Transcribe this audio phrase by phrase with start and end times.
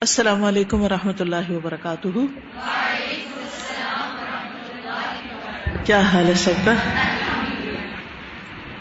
[0.00, 2.08] السلام علیکم و رحمۃ اللہ وبرکاتہ۔
[5.84, 6.74] کیا حال ہے سب کا؟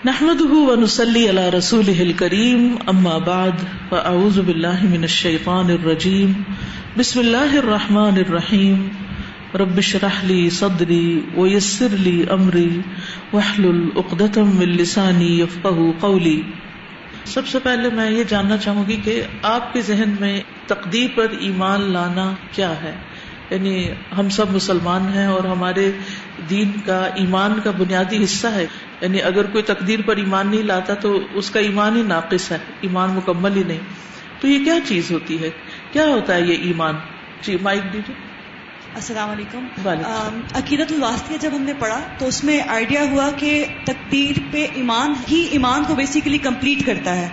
[0.06, 6.32] نحمد و نسلی اللہ رسول کریم اما بعد، فاعوذ باللہ من الشیطان الرجیم،
[6.98, 8.88] بسم اللہ الرحمن الرحیم۔
[9.56, 12.80] رب شرح لی صدری ویسر لی امری
[13.34, 16.42] وحلل اقدتم من لسانی یفقہ قولی۔
[17.26, 21.28] سب سے پہلے میں یہ جاننا چاہوں گی کہ آپ کے ذہن میں تقدیر پر
[21.40, 22.96] ایمان لانا کیا ہے؟
[23.50, 25.92] یعنی ہم سب مسلمان ہیں اور ہمارے
[26.50, 28.68] دین کا ایمان کا بنیادی حصہ ہے۔
[29.02, 32.58] یعنی اگر کوئی تقدیر پر ایمان نہیں لاتا تو اس کا ایمان ہی ناقص ہے،
[32.82, 33.80] ایمان مکمل ہی نہیں۔
[34.40, 35.50] تو یہ کیا چیز ہوتی ہے؟
[35.92, 36.96] کیا ہوتا ہے یہ ایمان؟
[37.42, 38.25] جی مائک دیجیے
[38.96, 39.66] السلام علیکم۔
[40.54, 45.14] عقیدت الواسطیہ جب ہم نے پڑھا تو اس میں آئیڈیا ہوا کہ تقدیر پہ ایمان
[45.32, 47.30] ہی ایمان کو بیسیکلی کمپلیٹ کرتا ہے۔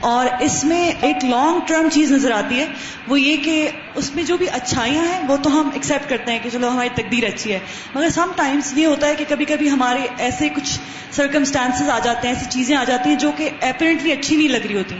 [0.00, 2.66] اور اس میں ایک لانگ ٹرم چیز نظر آتی ہے
[3.08, 6.38] وہ یہ کہ اس میں جو بھی اچھائیاں ہیں وہ تو ہم ایکسیپٹ کرتے ہیں
[6.42, 7.58] کہ چلو ہماری تقدیر اچھی ہے۔
[7.94, 10.80] مگر سم ٹائمس یہ ہوتا ہے کہ کبھی کبھی ہمارے ایسے کچھ
[11.10, 14.66] سرکمسٹانسز آ جاتے ہیں ایسی چیزیں آ جاتی ہیں جو کہ اپیرنٹلی اچھی نہیں لگ
[14.66, 14.94] رہی ہوتی۔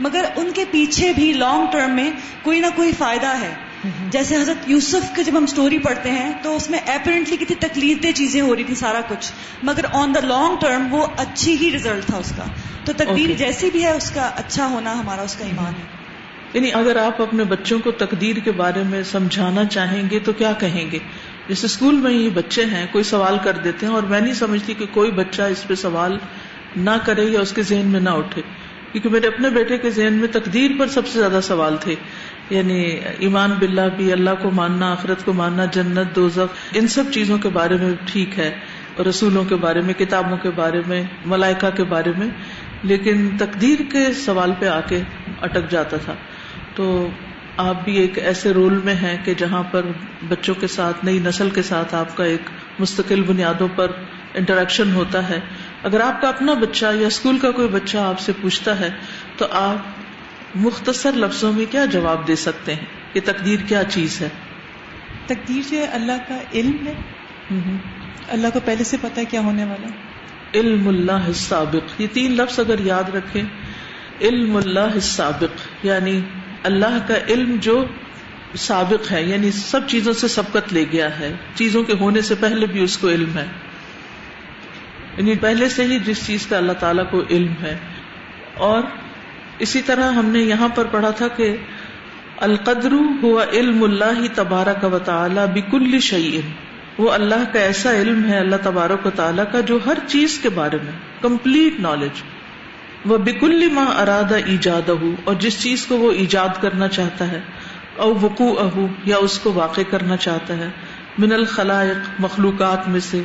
[0.00, 2.10] مگر ان کے پیچھے بھی لانگ ٹرم میں
[2.42, 6.56] کوئی نہ کوئی فائدہ ہے۔ جیسے حضرت یوسف کی جب ہم اسٹوری پڑھتے ہیں تو
[6.56, 10.20] اس میں اپیرنٹلی کتنی تکلیف دہ چیزیں ہو رہی تھی سارا کچھ۔ مگر آن دا
[10.20, 12.44] لانگ ٹرم وہ اچھی ہی ریزلٹ تھا اس کا۔
[12.84, 16.00] تو تقدیر جیسی بھی ہے اس کا اچھا ہونا ہمارا اس کا ایمان ہے۔
[16.54, 20.52] یعنی اگر آپ اپنے بچوں کو تقدیر کے بارے میں سمجھانا چاہیں گے تو کیا
[20.52, 20.98] کہیں گے؟
[21.48, 24.74] جیسے اسکول میں ہی بچے ہیں کوئی سوال کر دیتے ہیں اور میں نہیں سمجھتی
[24.74, 26.18] کہ کوئی بچہ اس پہ سوال
[26.76, 28.42] نہ کرے یا اس کے ذہن میں نہ اٹھے۔
[28.92, 31.94] کیونکہ میرے اپنے بیٹے کے ذہن میں تقدیر پر سب سے زیادہ سوال تھے۔
[32.50, 37.38] یعنی ایمان باللہ بھی اللہ کو ماننا، آخرت کو ماننا، جنت، دوزخ، ان سب چیزوں
[37.38, 38.50] کے بارے میں ٹھیک ہے،
[39.08, 42.28] رسولوں کے بارے میں، کتابوں کے بارے میں، ملائکہ کے بارے میں،
[42.82, 45.02] لیکن تقدیر کے سوال پہ آ کے
[45.42, 46.14] اٹک جاتا تھا۔
[46.74, 47.08] تو
[47.56, 49.82] آپ بھی ایک ایسے رول میں ہیں کہ جہاں پر
[50.28, 53.86] بچوں کے ساتھ، نئی نسل کے ساتھ آپ کا ایک مستقل بنیادوں پر
[54.34, 55.40] انٹریکشن ہوتا ہے۔
[55.82, 58.88] اگر آپ کا اپنا بچہ یا اسکول کا کوئی بچہ آپ سے پوچھتا ہے،
[59.36, 59.76] تو آپ
[60.54, 64.28] مختصر لفظوں میں کیا جواب دے سکتے ہیں؟ کہ تقدیر کیا چیز ہے؟
[65.26, 66.94] تقدیر ہے اللہ کا علم ہے۔
[68.28, 69.88] اللہ کو پہلے سے پتا ہے کیا ہونے والا
[70.54, 73.42] علم اللہ سابق یہ تین لفظ اگر یاد رکھیں
[74.20, 76.20] علم اللہ سابق یعنی
[76.62, 77.84] اللہ کا علم جو
[78.56, 82.66] سابق ہے یعنی سب چیزوں سے سبقت لے گیا ہے۔ چیزوں کے ہونے سے پہلے
[82.66, 83.46] بھی اس کو علم ہے۔
[85.18, 87.76] یعنی پہلے سے ہی جس چیز کا اللہ تعالیٰ کو علم ہے۔
[88.54, 88.82] اور
[89.60, 91.56] اسی طرح ہم نے یہاں پر پڑھا تھا کہ
[92.36, 96.50] القدر ہوا علم اللہ تبارک و تعالی بکل شعین
[96.98, 100.48] وہ اللہ کا ایسا علم ہے اللہ تبارک و تعالیٰ کا جو ہر چیز کے
[100.48, 102.22] بارے میں کمپلیٹ نالج
[103.06, 104.90] وہ بکل ماں ارادہ ایجاد
[105.24, 107.40] اور جس چیز کو وہ ایجاد کرنا چاہتا ہے،
[107.96, 110.68] او وقوع اہو یا اس کو واقع کرنا چاہتا ہے،
[111.18, 113.22] من الخلائق، مخلوقات میں سے،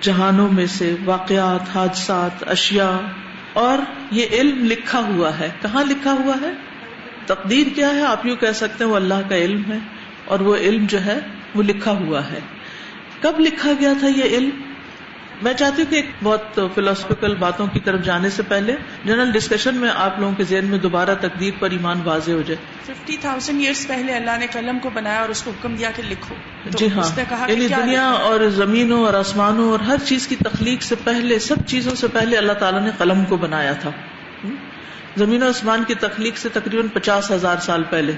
[0.00, 2.96] جہانوں میں سے، واقعات، حادثات، اشیاء۔
[3.58, 3.78] اور
[4.10, 6.50] یہ علم لکھا ہوا ہے۔ کہاں لکھا ہوا ہے؟
[7.26, 9.78] تقدیر کیا ہے؟ آپ یوں کہہ سکتے ہیں وہ اللہ کا علم ہے
[10.24, 11.18] اور وہ علم جو ہے
[11.54, 12.38] وہ لکھا ہوا ہے۔
[13.20, 14.67] کب لکھا گیا تھا یہ علم؟
[15.42, 19.74] میں چاہتی ہوں کہ ایک بہت فلاسفیکل باتوں کی طرف جانے سے پہلے جنرل ڈسکشن
[19.74, 23.60] میں آپ لوگوں کے ذہن میں دوبارہ تقدیر پر ایمان واضح ہو جائے۔ ففٹی تھاؤزینڈ
[23.60, 26.34] ایئرس پہلے اللہ نے قلم کو بنایا اور اس کو حکم دیا کہ لکھو۔
[26.64, 31.38] جی ہاں یعنی دنیا اور زمینوں اور آسمانوں اور ہر چیز کی تخلیق سے پہلے
[31.38, 33.90] سب چیزوں سے پہلے اللہ تعالیٰ نے قلم کو بنایا تھا۔
[35.16, 38.12] زمین و آسمان کی تخلیق سے تقریباً پچاس ہزار سال پہلے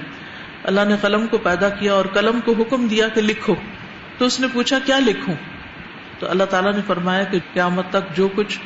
[0.63, 3.55] اللہ نے قلم کو پیدا کیا اور قلم کو حکم دیا کہ لکھو۔
[4.17, 5.35] تو اس نے پوچھا کیا لکھوں؟
[6.21, 8.59] تو اللہ تعالیٰ نے فرمایا کہ قیامت تک جو کچھ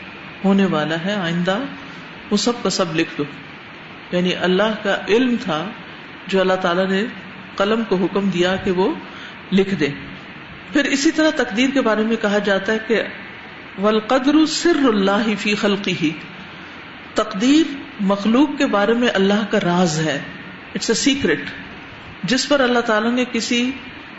[0.46, 1.58] ہونے والا ہے آئندہ،
[2.32, 3.24] وہ سب کا سب لکھ دو۔
[4.12, 5.66] یعنی اللہ کا علم تھا
[6.28, 7.04] جو اللہ تعالیٰ نے
[7.56, 8.94] قلم کو حکم دیا کہ وہ
[9.52, 9.88] لکھ دے۔
[10.74, 13.04] پھر اسی طرح تقدیر کے بارے میں کہا جاتا ہے کہ
[13.82, 16.10] ولقدر سر اللہ فی خلقی ہی
[17.14, 20.22] تقدیر مخلوق کے بارے میں اللہ کا راز ہے۔
[20.76, 21.42] اٹس اے سیکرٹ
[22.24, 23.72] جس پر اللہ تعالیٰ نے کسی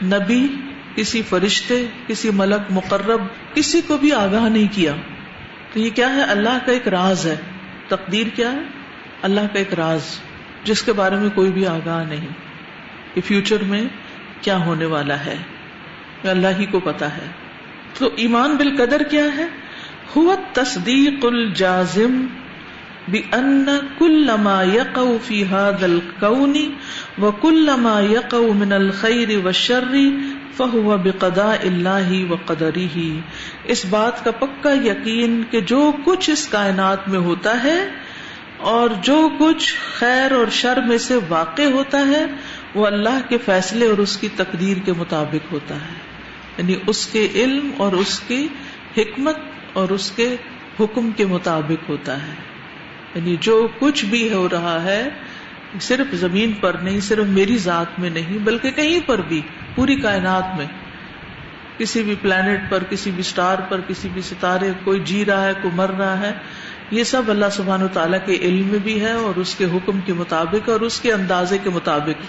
[0.02, 0.48] نبی
[0.96, 3.20] کسی فرشتے، کسی ملک مقرب،
[3.54, 4.92] کسی کو بھی آگاہ نہیں کیا۔
[5.72, 7.36] تو یہ کیا ہے؟ اللہ کا ایک راز ہے۔
[7.88, 8.60] تقدیر کیا ہے؟
[9.22, 10.00] اللہ کا ایک راز،
[10.64, 12.26] جس کے بارے میں کوئی بھی آگاہ نہیں۔
[13.14, 13.84] کہ فیوچر میں
[14.40, 15.36] کیا ہونے والا ہے؟
[16.24, 17.26] اللہ ہی کو پتا ہے۔
[17.98, 19.46] تو ایمان بالقدر کیا ہے؟
[20.16, 22.26] ہوا تصدیق الجازم
[23.08, 23.64] بأن
[23.98, 26.74] كل ما يقع في هذا الكون
[27.22, 29.94] وكل ما يقع من الخير والشر
[30.56, 33.20] فہو بقدا اللہ و قدری ہی
[33.64, 37.88] اس بات کا پکا یقین کہ جو کچھ اس کائنات میں ہوتا ہے
[38.58, 42.24] اور جو کچھ خیر اور شر میں سے واقع ہوتا ہے،
[42.74, 45.94] وہ اللہ کے فیصلے اور اس کی تقدیر کے مطابق ہوتا ہے۔
[46.58, 48.48] یعنی اس کے علم اور اس کی
[48.96, 49.36] حکمت
[49.72, 50.36] اور اس کے
[50.80, 52.34] حکم کے مطابق ہوتا ہے۔
[53.14, 55.08] یعنی جو کچھ بھی ہو رہا ہے،
[55.80, 59.40] صرف زمین پر نہیں، صرف میری ذات میں نہیں، بلکہ کہیں پر بھی۔
[59.76, 60.66] پوری کائنات میں
[61.78, 65.52] کسی بھی پلانٹ پر، کسی بھی اسٹار پر، کسی بھی ستارے، کوئی جی رہا ہے،
[65.62, 66.32] کوئی مر رہا ہے،
[66.90, 70.00] یہ سب اللہ سبحان و تعالیٰ کے علم میں بھی ہے اور اس کے حکم
[70.00, 72.24] کے مطابق اور اس کے اندازے کے مطابق۔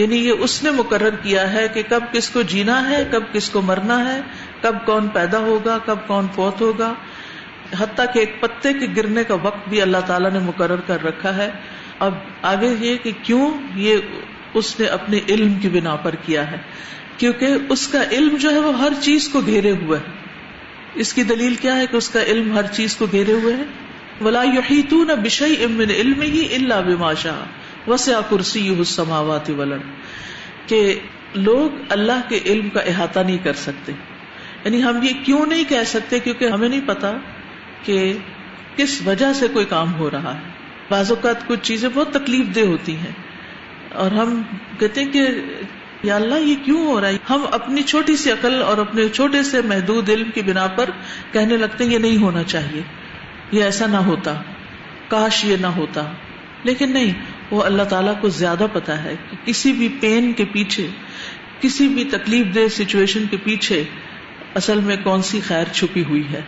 [0.00, 3.50] یعنی یہ اس نے مقرر کیا ہے کہ کب کس کو جینا ہے، کب کس
[3.50, 4.20] کو مرنا ہے،
[4.60, 6.92] کب کون پیدا ہوگا، کب کون فوت ہوگا۔
[7.78, 11.36] حتیٰ کہ ایک پتے کے گرنے کا وقت بھی اللہ تعالیٰ نے مقرر کر رکھا
[11.36, 11.50] ہے۔
[11.98, 13.96] اب آگے یہ کہ کیوں یہ
[14.54, 16.56] اس نے اپنے علم کی بنا پر کیا ہے۔
[17.16, 20.22] کیونکہ اس کا علم جو ہے وہ ہر چیز کو گھیرے ہوئے ہے۔
[20.94, 23.62] اس کی دلیل کیا ہے کہ اس کا علم ہر چیز کو گھیرے ہوئے ہے؟
[24.24, 27.44] ولا یحیطون بشیء من علمه الا بما شاء۔
[27.86, 29.80] وسع کرسیہ السماوات والارض
[30.66, 30.98] کہ
[31.34, 33.92] لوگ اللہ کے علم کا احاطہ نہیں کر سکتے۔
[34.64, 37.12] یعنی ہم یہ کیوں نہیں کہہ سکتے؟ کیونکہ ہمیں نہیں پتا
[37.84, 38.12] کہ
[38.76, 40.40] کس وجہ سے کوئی کام ہو رہا ہے۔
[40.90, 43.21] بعض اوقات کچھ چیزیں بہت تکلیف دہ ہوتی ہیں۔
[43.94, 44.42] اور ہم
[44.78, 45.26] کہتے ہیں کہ
[46.02, 49.42] یا اللہ یہ کیوں ہو رہا ہے؟ ہم اپنی چھوٹی سی عقل اور اپنے چھوٹے
[49.42, 50.90] سے محدود علم کی بنا پر
[51.32, 52.82] کہنے لگتے ہیں یہ نہیں ہونا چاہیے۔
[53.52, 54.42] یہ ایسا نہ ہوتا۔
[55.08, 56.12] کاش یہ نہ ہوتا۔
[56.64, 57.12] لیکن نہیں،
[57.50, 60.88] وہ اللہ تعالیٰ کو زیادہ پتا ہے کہ کسی بھی پین کے پیچھے،
[61.60, 63.84] کسی بھی تکلیف دہ سچویشن کے پیچھے
[64.54, 66.40] اصل میں کون سی خیر چھپی ہوئی ہے۔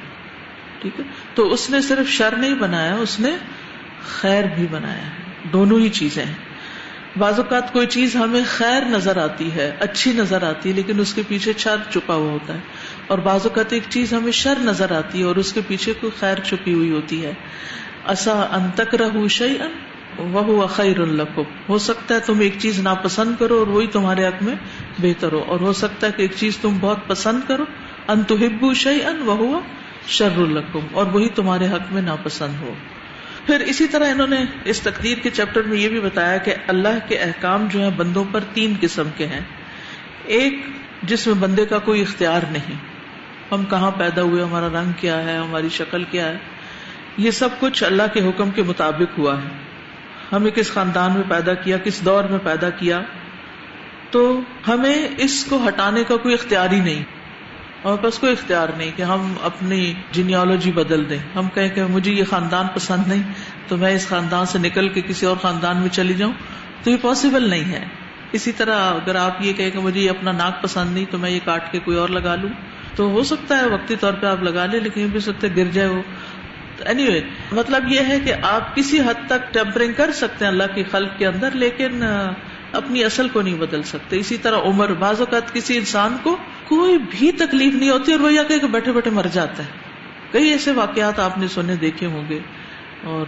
[0.82, 1.05] ٹھیک ہے؟
[1.35, 3.31] تو اس نے صرف شر نہیں بنایا، اس نے
[4.02, 5.11] خیر بھی بنایا ہے۔
[5.52, 6.54] دونوں ہی چیزیں ہیں۔
[7.19, 11.14] بعض اوقات کوئی چیز ہمیں خیر نظر آتی ہے، اچھی نظر آتی ہے، لیکن اس
[11.14, 12.58] کے پیچھے شر چھپا ہوا ہوتا ہے۔
[13.06, 16.12] اور بعض اوقات ایک چیز ہمیں شر نظر آتی ہے اور اس کے پیچھے کوئی
[16.20, 17.32] خیر چھپی ہوئی ہوتی ہے۔
[18.08, 19.72] اصا انتک رہ شعی ان
[20.19, 24.43] وہ خیر القب ہو سکتا ہے تم ایک چیز ناپسند کرو اور وہی تمہارے حق
[24.43, 24.55] میں
[24.99, 27.64] بہتر ہو۔ اور ہو سکتا ہے کہ ایک چیز تم بہت پسند کرو۔
[28.08, 29.60] ان شعی ان وہ
[30.08, 32.75] شر القم اور وہی تمہارے حق میں ناپسند ہو۔
[33.46, 37.08] پھر اسی طرح انہوں نے اس تقدیر کے چیپٹر میں یہ بھی بتایا کہ اللہ
[37.08, 39.41] کے احکام جو ہیں بندوں پر تین قسم کے ہیں۔
[40.25, 40.67] ایک،
[41.02, 42.75] جس میں بندے کا کوئی اختیار نہیں۔
[43.52, 46.38] ہم کہاں پیدا ہوئے، ہمارا رنگ کیا ہے، ہماری شکل کیا ہے۔
[47.17, 49.49] یہ سب کچھ اللہ کے حکم کے مطابق ہوا ہے۔
[50.32, 53.00] ہمیں کس خاندان میں پیدا کیا، کس دور میں پیدا کیا۔
[54.11, 57.05] تو ہمیں اس کو ہٹانے کا کوئی اختیار ہی نہیں۔
[57.84, 62.12] اور بس کوئی اختیار نہیں کہ ہم اپنی جینیالوجی بدل دیں۔ ہم کہیں کہ مجھے
[62.12, 63.22] یہ خاندان پسند نہیں،
[63.69, 66.32] تو میں اس خاندان سے نکل کے کسی اور خاندان میں چلی جاؤں۔
[66.82, 67.84] تو یہ پاسبل نہیں ہے۔
[68.32, 71.31] اسی طرح اگر آپ یہ کہیں کہ مجھے یہ اپنا ناک پسند نہیں، تو میں
[71.31, 72.50] یہ کاٹ کے کوئی اور لگا لوں۔
[72.96, 75.64] تو ہو سکتا ہے وقتی طور پہ آپ لگا لیں، لیکن یہ بھی سکتے گر
[75.64, 76.02] جائے وہ۔
[76.81, 77.20] اینی وے
[77.52, 81.19] مطلب یہ ہے کہ آپ کسی حد تک ٹیمپرنگ کر سکتے ہیں اللہ کی خلق
[81.19, 82.02] کے اندر، لیکن
[82.75, 86.37] اپنی اصل کو نہیں بدل سکتے۔ اسی طرح عمر، بعض اوقات کسی انسان کو
[86.69, 89.69] کوئی بھی تکلیف نہیں ہوتی اور وہ یہ کہ بیٹھے بیٹھے مر جاتا ہے۔
[90.32, 92.38] کئی ایسے واقعات آپ نے سنے، دیکھے ہوں گے۔
[93.03, 93.26] اور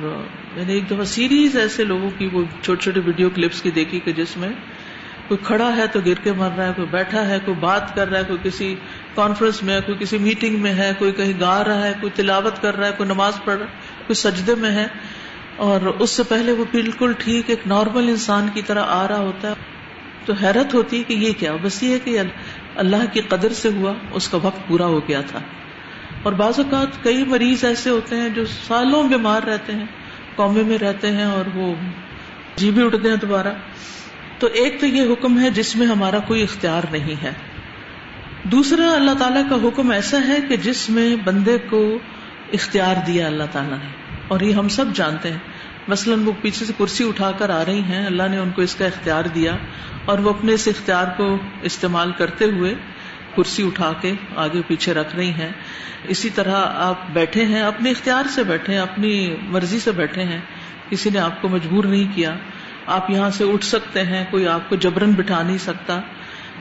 [0.56, 4.00] میں نے ایک دفعہ سیریز ایسے لوگوں کی وہ چھوٹے چھوٹے ویڈیو کلپس کی دیکھی
[4.00, 4.48] کہ جس میں
[5.28, 8.08] کوئی کھڑا ہے تو گر کے مر رہا ہے، کوئی بیٹھا ہے، کوئی بات کر
[8.08, 8.74] رہا ہے، کوئی کسی
[9.14, 12.62] کانفرنس میں ہے، کوئی کسی میٹنگ میں ہے، کوئی کہیں گا رہا ہے، کوئی تلاوت
[12.62, 13.70] کر رہا ہے، کوئی نماز پڑھ رہا ہے،
[14.06, 14.86] کوئی سجدے میں ہے۔
[15.56, 19.48] اور اس سے پہلے وہ بالکل ٹھیک ایک نارمل انسان کی طرح آ رہا ہوتا
[19.48, 19.54] ہے،
[20.24, 22.18] تو حیرت ہوتی ہے کہ یہ کیا؟ بس یہ ہے کہ
[22.76, 25.38] اللہ کی قدر سے ہوا، اس کا وقت پورا ہو گیا تھا۔
[26.22, 29.86] اور بعض اوقات کئی مریض ایسے ہوتے ہیں جو سالوں بیمار رہتے ہیں،
[30.36, 31.74] قومے میں رہتے ہیں اور وہ
[32.56, 33.52] جی بھی اٹھتے ہیں دوبارہ۔
[34.38, 37.32] تو ایک تو یہ حکم ہے جس میں ہمارا کوئی اختیار نہیں ہے۔
[38.42, 41.98] دوسرا، اللہ تعالیٰ کا حکم ایسا ہے کہ جس میں بندے کو
[42.52, 45.38] اختیار دیا اللہ تعالیٰ نے۔ اور یہ ہم سب جانتے ہیں۔
[45.88, 48.74] مثلاً وہ پیچھے سے کرسی اٹھا کر آ رہی ہیں، اللہ نے ان کو اس
[48.74, 49.56] کا اختیار دیا
[50.04, 52.74] اور وہ اپنے اس اختیار کو استعمال کرتے ہوئے
[53.36, 55.48] کرسی اٹھا کے آگے پیچھے رکھ رہی ہیں۔
[56.08, 60.40] اسی طرح آپ بیٹھے ہیں، اپنے اختیار سے بیٹھے ہیں، اپنی مرضی سے بیٹھے ہیں۔
[60.90, 62.34] کسی نے آپ کو مجبور نہیں کیا۔
[62.86, 66.00] آپ یہاں سے اٹھ سکتے ہیں، کوئی آپ کو جبرن بٹھا نہیں سکتا۔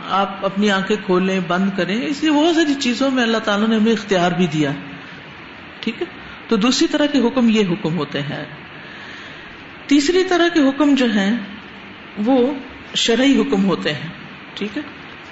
[0.10, 3.76] آپ اپنی آنکھیں کھولیں، بند کریں۔ اس لیے بہت ساری چیزوں میں اللہ تعالیٰ نے
[3.76, 4.72] ہمیں اختیار بھی دیا۔
[5.80, 8.46] ٹھیک ہے؟ تو دوسری طرح کے حکم یہ حکم ہوتے ہیں۔
[9.88, 11.38] تیسری طرح کے حکم جو ہیں،
[12.26, 12.54] وہ
[12.96, 14.10] شرعی حکم ہوتے ہیں،
[14.54, 14.82] ٹھیک ہے؟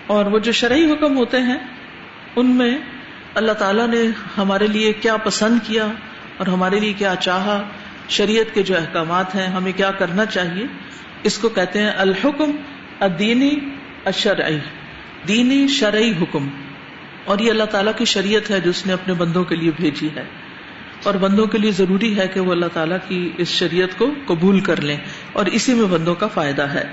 [0.07, 1.57] اور وہ جو شرعی حکم ہوتے ہیں،
[2.35, 2.77] ان میں
[3.35, 4.01] اللہ تعالیٰ نے
[4.37, 5.87] ہمارے لیے کیا پسند کیا
[6.37, 7.69] اور ہمارے لیے کیا چاہا۔
[8.09, 10.65] شریعت کے جو احکامات ہیں، ہمیں کیا کرنا چاہیے؟
[11.23, 12.51] اس کو کہتے ہیں الحکم
[12.99, 13.51] ادینی
[14.05, 14.57] اشرعی
[15.27, 16.49] دینی شرعی حکم۔
[17.25, 20.09] اور یہ اللہ تعالیٰ کی شریعت ہے جو اس نے اپنے بندوں کے لیے بھیجی
[20.15, 20.23] ہے۔
[21.03, 24.59] اور بندوں کے لیے ضروری ہے کہ وہ اللہ تعالیٰ کی اس شریعت کو قبول
[24.59, 24.97] کر لیں
[25.33, 26.83] اور اسی میں بندوں کا فائدہ ہے۔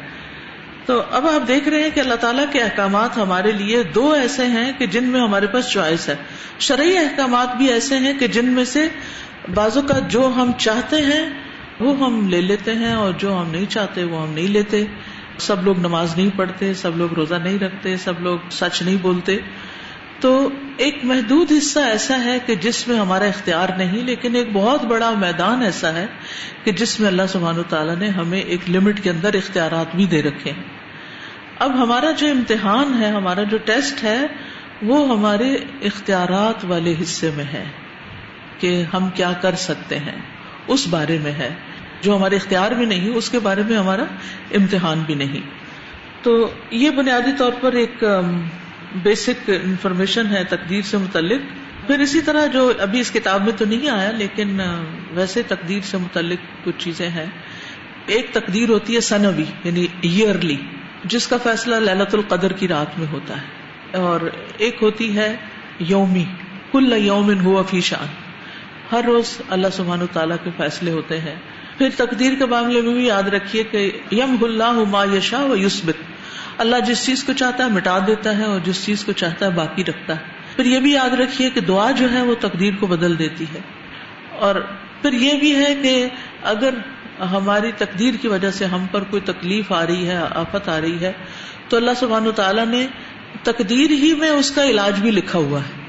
[0.87, 4.47] تو اب آپ دیکھ رہے ہیں کہ اللہ تعالیٰ کے احکامات ہمارے لیے دو ایسے
[4.47, 6.15] ہیں کہ جن میں ہمارے پاس چوائس ہے۔
[6.59, 8.89] شرعی احکامات بھی ایسے ہیں کہ جن میں سے
[9.55, 11.31] بازو کا جو ہم چاہتے ہیں
[11.81, 14.85] وہ ہم لے لیتے ہیں اور جو ہم نہیں چاہتے وہ ہم نہیں لیتے۔
[15.39, 19.39] سب لوگ نماز نہیں پڑھتے، سب لوگ روزہ نہیں رکھتے، سب لوگ سچ نہیں بولتے۔
[20.21, 24.85] تو ایک محدود حصہ ایسا ہے کہ جس میں ہمارا اختیار نہیں، لیکن ایک بہت
[24.85, 26.07] بڑا میدان ایسا ہے
[26.65, 30.07] کہ جس میں اللہ سبحان و تعالیٰ نے ہمیں ایک لمٹ کے اندر اختیارات بھی
[30.07, 30.63] دے رکھے ہیں۔
[31.59, 34.27] اب ہمارا جو امتحان ہے، ہمارا جو ٹیسٹ ہے،
[34.83, 37.65] وہ ہمارے اختیارات والے حصے میں ہے
[38.59, 40.19] کہ ہم کیا کر سکتے ہیں۔
[40.69, 41.55] اس بارے میں ہے۔
[42.01, 44.05] جو ہمارے اختیار بھی نہیں، اس کے بارے میں ہمارا
[44.55, 45.51] امتحان بھی نہیں۔
[46.23, 48.05] تو یہ بنیادی طور پر ایک
[48.95, 51.41] بیسک انفارمیشن ہے، تقدیر سے متعلق۔
[51.87, 54.61] پھر اسی طرح جو ابھی اس کتاب میں تو نہیں آیا، لیکن
[55.11, 57.27] ویسے تقدیر سے متعلق کچھ چیزیں ہیں۔
[58.07, 60.57] ایک تقدیر ہوتی ہے سنوی یعنی ایئرلی
[61.05, 63.47] جس کا فیصلہ للت القدر کی رات میں ہوتا ہے۔
[63.97, 64.21] اور
[64.59, 65.37] ایک ہوتی ہے
[65.79, 66.25] یومی،
[66.73, 68.07] کل یوم ہوا فی شان۔
[68.93, 71.35] ہر روز اللہ سبحان تعالیٰ کے فیصلے ہوتے ہیں۔
[71.79, 75.95] پھر تقدیر کے معاملے میں بھی یاد رکھیے کہ یم اللہ ما یشا و یوسبت
[76.59, 79.51] اللہ جس چیز کو چاہتا ہے مٹا دیتا ہے اور جس چیز کو چاہتا ہے
[79.51, 82.87] باقی رکھتا ہے۔ پھر یہ بھی یاد رکھیے کہ دعا جو ہے وہ تقدیر کو
[82.87, 83.61] بدل دیتی ہے۔
[84.33, 84.55] اور
[85.03, 86.09] پھر یہ بھی ہے کہ
[86.43, 86.75] اگر
[87.21, 91.01] ہماری تقدیر کی وجہ سے ہم پر کوئی تکلیف آ رہی ہے، آفت آ رہی
[91.01, 91.13] ہے،
[91.69, 92.87] تو اللہ سبحان و تعالیٰ نے
[93.43, 95.81] تقدیر ہی میں اس کا علاج بھی لکھا ہوا ہے۔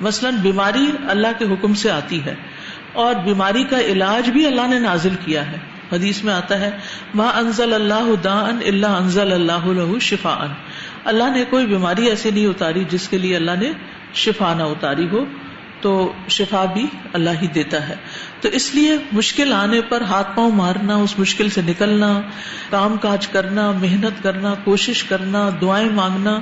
[0.00, 2.34] مثلاً بیماری اللہ کے حکم سے آتی ہے
[2.92, 5.56] اور بیماری کا علاج بھی اللہ نے نازل کیا ہے۔
[5.94, 6.70] حدیث میں آتا ہے
[7.14, 10.52] ماں انزل اللہ دان اللہ انزل اللہ شفا ان
[11.04, 13.72] اللہ نے کوئی بیماری ایسی نہیں اتاری جس کے لیے اللہ نے
[14.14, 15.24] شفا نہ اتاری ہو،
[15.80, 17.94] تو شفا بھی اللہ ہی دیتا ہے۔
[18.40, 22.20] تو اس لیے مشکل آنے پر ہاتھ پاؤں مارنا، اس مشکل سے نکلنا،
[22.70, 26.38] کام کاج کرنا، محنت کرنا، کوشش کرنا، دعائیں مانگنا،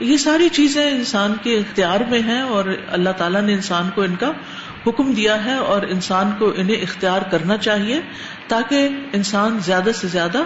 [0.00, 4.14] یہ ساری چیزیں انسان کے اختیار میں ہیں اور اللہ تعالیٰ نے انسان کو ان
[4.16, 4.32] کا
[4.86, 8.00] حکم دیا ہے اور انسان کو انہیں اختیار کرنا چاہیے
[8.48, 10.38] تاکہ انسان زیادہ سے زیادہ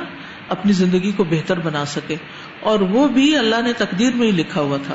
[0.49, 2.17] اپنی زندگی کو بہتر بنا سکے۔
[2.61, 4.95] اور وہ بھی اللہ نے تقدیر میں ہی لکھا ہوا تھا۔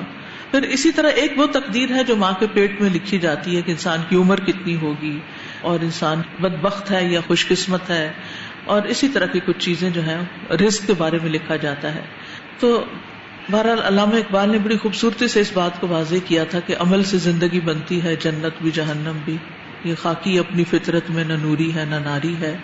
[0.51, 3.62] پھر اسی طرح ایک وہ تقدیر ہے جو ماں کے پیٹ میں لکھی جاتی ہے
[3.62, 5.19] کہ انسان کی عمر کتنی ہوگی
[5.62, 8.12] اور انسان بد بخت ہے یا خوش قسمت ہے۔
[8.65, 12.01] اور اسی طرح کی کچھ چیزیں جو ہیں، رزق کے بارے میں لکھا جاتا ہے۔
[12.60, 12.86] تو
[13.51, 17.03] بہرحال علامہ اقبال نے بڑی خوبصورتی سے اس بات کو واضح کیا تھا کہ عمل
[17.03, 19.38] سے زندگی بنتی ہے، جنت بھی، جہنم بھی۔
[19.84, 22.58] یہ خاکی اپنی فطرت میں نہ نوری ہے، نہ ناری ہے۔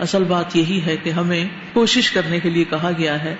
[0.00, 3.34] اصل بات یہی ہے کہ ہمیں کوشش کرنے کے لیے کہا گیا ہے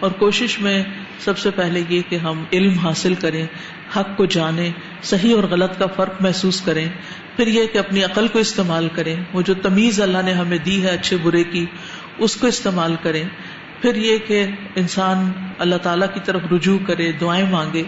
[0.00, 0.84] اور کوشش میں
[1.18, 3.46] سب سے پہلے یہ کہ ہم علم حاصل کریں،
[3.96, 4.70] حق کو جانیں،
[5.02, 6.88] صحیح اور غلط کا فرق محسوس کریں۔
[7.36, 10.82] پھر یہ کہ اپنی عقل کو استعمال کریں۔ وہ جو تمیز اللہ نے ہمیں دی
[10.82, 11.66] ہے، اچھے برے کی،
[12.18, 13.24] اس کو استعمال کریں۔
[13.80, 17.82] پھر یہ کہ انسان اللہ تعالی کی طرف رجوع کرے، دعائیں مانگے،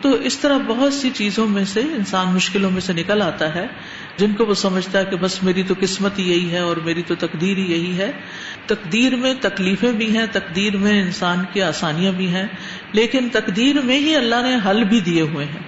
[0.00, 3.66] تو اس طرح بہت سی چیزوں میں سے انسان مشکلوں میں سے نکل آتا ہے،
[4.16, 7.02] جن کو وہ سمجھتا ہے کہ بس میری تو قسمت ہی یہی ہے اور میری
[7.02, 8.12] تو تقدیر ہی یہی ہے۔
[8.66, 12.46] تقدیر میں تکلیفیں بھی ہیں، تقدیر میں انسان کی آسانیاں بھی ہیں،
[12.92, 15.60] لیکن تقدیر میں ہی اللہ نے حل بھی دیے ہوئے ہیں۔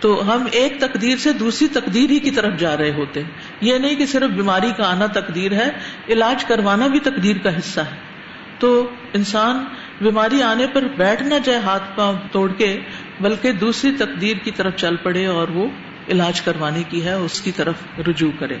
[0.00, 3.30] تو ہم ایک تقدیر سے دوسری تقدیر ہی کی طرف جا رہے ہوتے ہیں۔
[3.60, 5.70] یہ نہیں کہ صرف بیماری کا آنا تقدیر ہے،
[6.08, 8.13] علاج کروانا بھی تقدیر کا حصہ ہے۔
[8.58, 9.64] تو انسان
[10.00, 12.80] بیماری آنے پر بیٹھ نہ جائے ہاتھ پاؤں توڑ کے،
[13.20, 15.68] بلکہ دوسری تقدیر کی طرف چل پڑے اور وہ
[16.08, 17.74] علاج کروانے کی ہے، اس کی طرف
[18.08, 18.58] رجوع کرے۔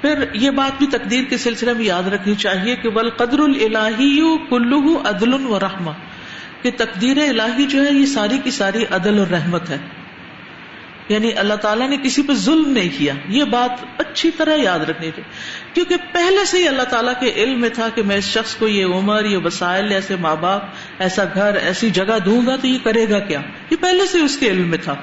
[0.00, 4.36] پھر یہ بات بھی تقدیر کے سلسلے میں یاد رکھنی چاہیے کہ بل قدر الہی
[4.50, 5.92] کلو عدل و رحما
[6.62, 9.78] کہ تقدیر الہی جو ہے، یہ ساری کی ساری عدل اور رحمت ہے۔
[11.08, 15.10] یعنی اللہ تعالیٰ نے کسی پہ ظلم نہیں کیا۔ یہ بات اچھی طرح یاد رکھنی
[15.10, 15.22] چاہیے
[15.74, 18.68] کیونکہ پہلے سے ہی اللہ تعالیٰ کے علم میں تھا کہ میں اس شخص کو
[18.68, 20.62] یہ عمر، یہ وسائل، ایسے ماں باپ،
[20.98, 24.36] ایسا گھر، ایسی جگہ دوں گا تو یہ کرے گا کیا؟ یہ پہلے سے اس
[24.36, 24.94] کے علم میں تھا۔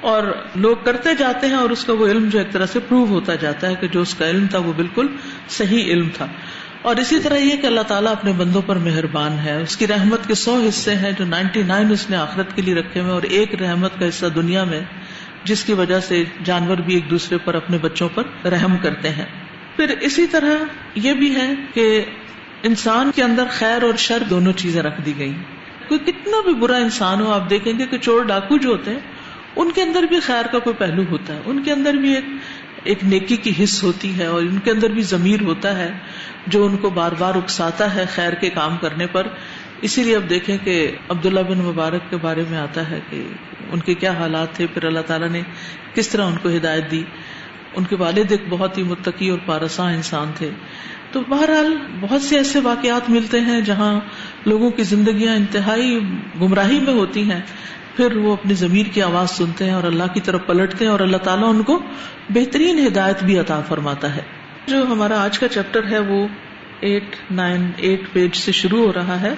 [0.00, 0.22] اور
[0.54, 3.34] لوگ کرتے جاتے ہیں اور اس کا وہ علم جو ایک طرح سے پروو ہوتا
[3.34, 5.06] جاتا ہے کہ جو اس کا علم تھا وہ بالکل
[5.48, 6.26] صحیح علم تھا۔
[6.82, 10.26] اور اسی طرح یہ کہ اللہ تعالیٰ اپنے بندوں پر مہربان ہے۔ اس کی رحمت
[10.26, 13.22] کے سو حصے ہیں جو نائنٹی نائن اس نے آخرت کے لیے رکھے ہوئے اور
[13.22, 14.80] ایک رحمت کا حصہ دنیا میں
[15.44, 19.24] جس کی وجہ سے جانور بھی ایک دوسرے پر اپنے بچوں پر رحم کرتے ہیں۔
[19.76, 20.50] پھر اسی طرح
[20.94, 22.04] یہ بھی ہے کہ
[22.62, 25.32] انسان کے اندر خیر اور شر دونوں چیزیں رکھ دی گئی
[25.88, 28.98] کوئی کتنا بھی برا انسان ہو، آپ دیکھیں گے کہ چور ڈاکو جو ہوتے ہیں،
[29.56, 32.24] ان کے اندر بھی خیر کا کوئی پہلو ہوتا ہے۔ ان کے اندر بھی ایک
[32.84, 35.92] ایک نیکی کی حص ہوتی ہے اور ان کے اندر بھی ضمیر ہوتا ہے
[36.46, 39.26] جو ان کو بار بار اکساتا ہے خیر کے کام کرنے پر۔
[39.82, 43.26] اسی لیے اب دیکھیں کہ عبداللہ بن مبارک کے بارے میں آتا ہے کہ
[43.72, 45.42] ان کے کیا حالات تھے، پھر اللہ تعالیٰ نے
[45.94, 47.02] کس طرح ان کو ہدایت دی؟
[47.76, 50.50] ان کے والد ایک بہت ہی متقی اور پارساں انسان تھے۔
[51.12, 54.00] تو بہرحال بہت سے ایسے واقعات ملتے ہیں جہاں
[54.46, 56.00] لوگوں کی زندگیاں انتہائی
[56.40, 57.40] گمراہی میں ہوتی ہیں،
[57.96, 61.00] پھر وہ اپنی ضمیر کی آواز سنتے ہیں اور اللہ کی طرف پلٹتے ہیں اور
[61.00, 61.82] اللہ تعالیٰ ان کو
[62.30, 64.22] بہترین ہدایت بھی عطا فرماتا ہے۔
[64.66, 66.26] جو ہمارا آج کا چیپٹر ہے وہ
[66.80, 69.34] ایٹ نائن ایٹ پیج سے شروع ہو رہا ہے۔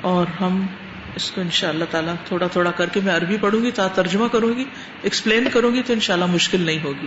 [0.00, 0.66] اور ہم
[1.14, 3.86] اس کو ان شاء اللہ تعالیٰ تھوڑا تھوڑا کر کے میں عربی پڑھوں گی، تا
[3.86, 4.64] ترجمہ کروں گی
[5.02, 7.06] ایکسپلین کروں گی، تو ان شاء اللہ مشکل نہیں ہوگی۔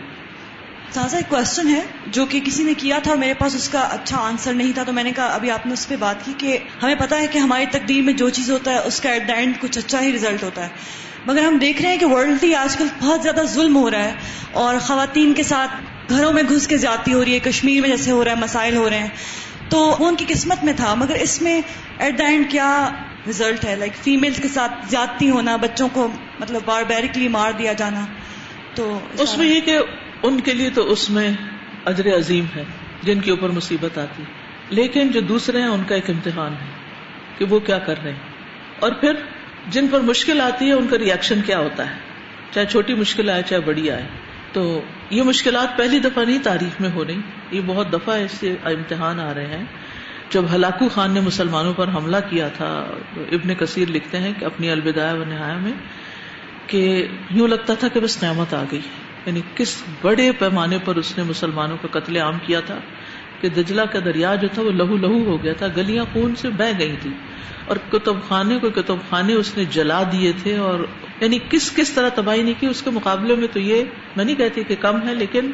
[0.94, 4.18] تازہ ایک کوشچن ہے جو کہ کسی نے کیا تھا میرے پاس اس کا اچھا
[4.18, 6.58] آنسر نہیں تھا، تو میں نے کہا ابھی آپ نے اس پہ بات کی کہ
[6.84, 9.34] ہمیں پتا ہے کہ ہماری تقدیر میں جو چیز ہوتا ہے، اس کا ایٹ دا
[9.34, 10.70] اینڈ کچھ اچھا ہی ریزلٹ ہوتا ہے۔
[11.26, 14.14] مگر ہم دیکھ رہے ہیں کہ ورلڈلی آج کل بہت زیادہ ظلم ہو رہا ہے
[14.52, 15.72] اور خواتین کے ساتھ
[16.10, 18.76] گھروں میں گھس کے جاتی ہو رہی ہے، کشمیر میں جیسے ہو رہا ہے، مسائل
[18.76, 19.08] ہو رہے ہیں۔
[19.70, 21.62] تو وہ ان کی قسمت میں تھا، مگر اس میں
[21.98, 22.90] ایٹ دا اینڈ کیا
[23.28, 26.08] ریزلٹ ہے؟ لائک فیمل کے ساتھ جاتی ہونا، بچوں کو
[26.40, 28.06] مطلب بار بیرکلی مار دیا جانا،
[28.76, 29.78] تو اس میں یہ کہ
[30.24, 31.30] ان کے لیے تو اس میں
[31.86, 32.64] اجر عظیم ہے،
[33.04, 34.24] جن کے اوپر مصیبت آتی۔
[34.70, 36.68] لیکن جو دوسرے ہیں، ان کا ایک امتحان ہے
[37.38, 38.20] کہ وہ کیا کر رہے ہیں۔
[38.80, 39.14] اور پھر
[39.68, 41.96] جن پر مشکل آتی ہے، ان کا ریئیکشن کیا ہوتا ہے؟
[42.52, 44.06] چاہے چھوٹی مشکل آئے، چاہے بڑی آئے۔
[44.54, 47.20] تو یہ مشکلات پہلی دفعہ نہیں، تاریخ میں ہو رہی۔
[47.52, 49.66] یہ بہت دفعہ ایسے امتحان آ رہے ہیں۔
[50.30, 52.86] جب ہلاکو خان نے مسلمانوں پر حملہ کیا تھا،
[53.18, 55.72] ابن کثیر لکھتے ہیں کہ اپنی الوداع و نہایا میں
[56.68, 58.82] کہ یوں لگتا تھا کہ بس نعمت آ گئی۔
[59.26, 62.80] یعنی کس بڑے پیمانے پر اس نے مسلمانوں کا قتل عام کیا تھا۔
[63.42, 66.50] کہ دجلہ کا دریا جو تھا وہ لہو لہو ہو گیا تھا، گلیاں خون سے
[66.50, 67.12] بہ گئی تھی
[67.66, 70.80] اور کتب خانے کو کتب خانے اس نے جلا دیے تھے اور
[71.22, 73.84] یعنی کس کس طرح تباہی نہیں کی، اس کے مقابلے میں تو یہ
[74.18, 75.52] میں نہیں کہتی کہ کم ہے، لیکن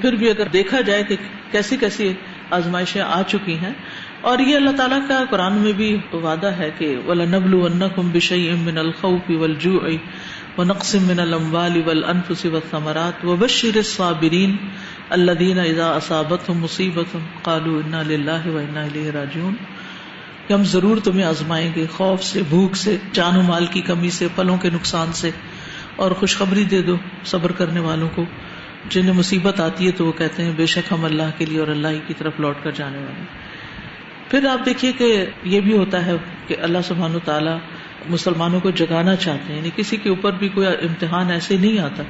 [0.00, 1.16] پھر بھی اگر دیکھا جائے کہ
[1.50, 2.12] کیسی کیسی
[2.50, 3.72] آزمائشیں آ چکی ہیں۔
[4.20, 9.34] اور یہ اللہ تعالیٰ کا قرآن میں بھی وعدہ ہے کہ وَلَنَبْلُوَنَّكُمْ بِشَيْءٍ مِّنَ الْخَوْفِ
[9.34, 9.96] وَالْجُوعِ
[10.58, 14.56] وَنَقْصٍ مِّنَ الْأَمْوَالِ وَالْأَنفُسِ وَالثَّمَرَاتِ وَبَشِّرِ الصَّابِرِينَ
[15.10, 19.54] الَّذِينَ إِذَا أَصَابَتْهُمْ مُصِيبَةٌ قَالُوا إِنَّا لِلَّهِ وَإِنَّا إِلَيْهِ رَاجِعُونَ۔
[20.46, 24.10] کہ ہم ضرور تمہیں آزمائیں گے، خوف سے، بھوک سے، جان و مال کی کمی
[24.10, 25.30] سے پلوں کے نقصان سے۔
[25.96, 28.24] اور خوشخبری دے دو صبر کرنے والوں کو۔
[28.88, 31.68] جنہیں مصیبت آتی ہے تو وہ کہتے ہیں، بے شک ہم اللہ کے لیے اور
[31.68, 33.24] اللہ کی طرف لوٹ کر جانے والے۔
[34.30, 36.12] پھر آپ دیکھیے کہ یہ بھی ہوتا ہے
[36.46, 37.58] کہ اللہ سبحان و تعالیٰ
[38.08, 42.02] مسلمانوں کو جگانا چاہتے ہیں۔ یعنی کسی کے اوپر بھی کوئی امتحان ایسے نہیں آتا۔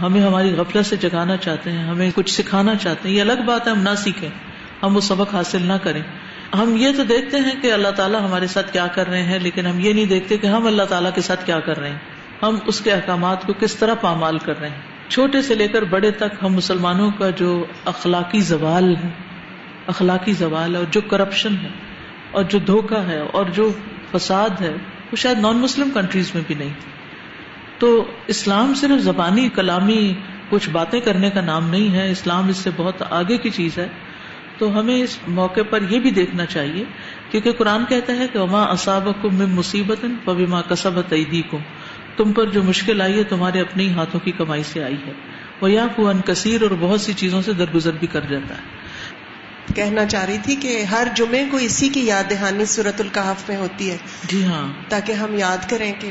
[0.00, 3.66] ہمیں ہماری غفلت سے جگانا چاہتے ہیں، ہمیں کچھ سکھانا چاہتے ہیں۔ یہ الگ بات
[3.66, 4.28] ہے، ہم نہ سیکھیں
[4.82, 6.02] ہم وہ سبق حاصل نہ کریں۔
[6.54, 9.66] ہم یہ تو دیکھتے ہیں کہ اللہ تعالیٰ ہمارے ساتھ کیا کر رہے ہیں، لیکن
[9.66, 11.98] ہم یہ نہیں دیکھتے کہ ہم اللہ تعالیٰ کے ساتھ کیا کر رہے ہیں۔
[12.42, 15.82] ہم اس کے احکامات کو کس طرح پامال کر رہے ہیں۔ چھوٹے سے لے کر
[15.82, 19.08] بڑے تک ہم مسلمانوں کا جو اخلاقی زوال ہے،
[19.86, 21.68] اخلاقی زوال ہے اور جو کرپشن ہے،
[22.30, 23.72] اور جو دھوکا ہے، اور جو
[24.12, 24.72] فساد ہے،
[25.12, 26.72] وہ شاید نان مسلم کنٹریز میں بھی نہیں۔
[27.82, 30.14] تو اسلام صرف زبانی کلامی
[30.48, 33.88] کچھ باتیں کرنے کا نام نہیں ہے اسلام اس سے بہت آگے کی چیز ہے۔
[34.58, 36.84] تو ہمیں اس موقع پر یہ بھی دیکھنا چاہیے
[37.30, 41.58] کیونکہ قرآن کہتا ہے کہ وما اصاب کو مصیبت پبیما کسبت عیدی کو
[42.16, 45.12] تم پر جو مشکل آئی ہے تمہارے اپنے ہاتھوں کی کمائی سے آئی ہے۔
[45.60, 48.62] وہ یا کو ان کثیر اور بہت سی چیزوں سے درگزر بھی کر جاتا ہے۔
[49.74, 53.56] کہنا چاہ رہی تھی کہ ہر جمعے کو اسی کی یاد دہانی صورت القحف میں
[53.56, 53.96] ہوتی ہے۔
[54.28, 56.10] جی ہاں۔ تاکہ ہم یاد کریں کہ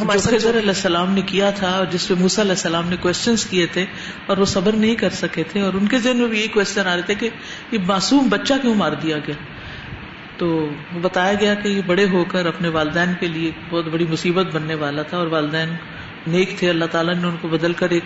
[0.00, 3.66] ہمارے خضر علیہ السلام نے کیا تھا جس پہ موسا علیہ السلام نے کوشچنس کیے
[3.66, 3.84] تھے
[4.26, 6.86] اور وہ صبر نہیں کر سکے تھے اور ان کے ذہن میں بھی یہی کوشچن
[6.86, 7.28] آ رہے تھے کہ
[7.72, 9.34] یہ معصوم بچہ کیوں مار دیا گیا؟
[10.36, 10.68] تو
[11.02, 14.74] بتایا گیا کہ یہ بڑے ہو کر اپنے والدین کے لیے بہت بڑی مصیبت بننے
[14.74, 15.68] والا تھا اور والدین
[16.26, 18.04] نیک تھے اللہ تعالیٰ نے ان کو بدل کر ایک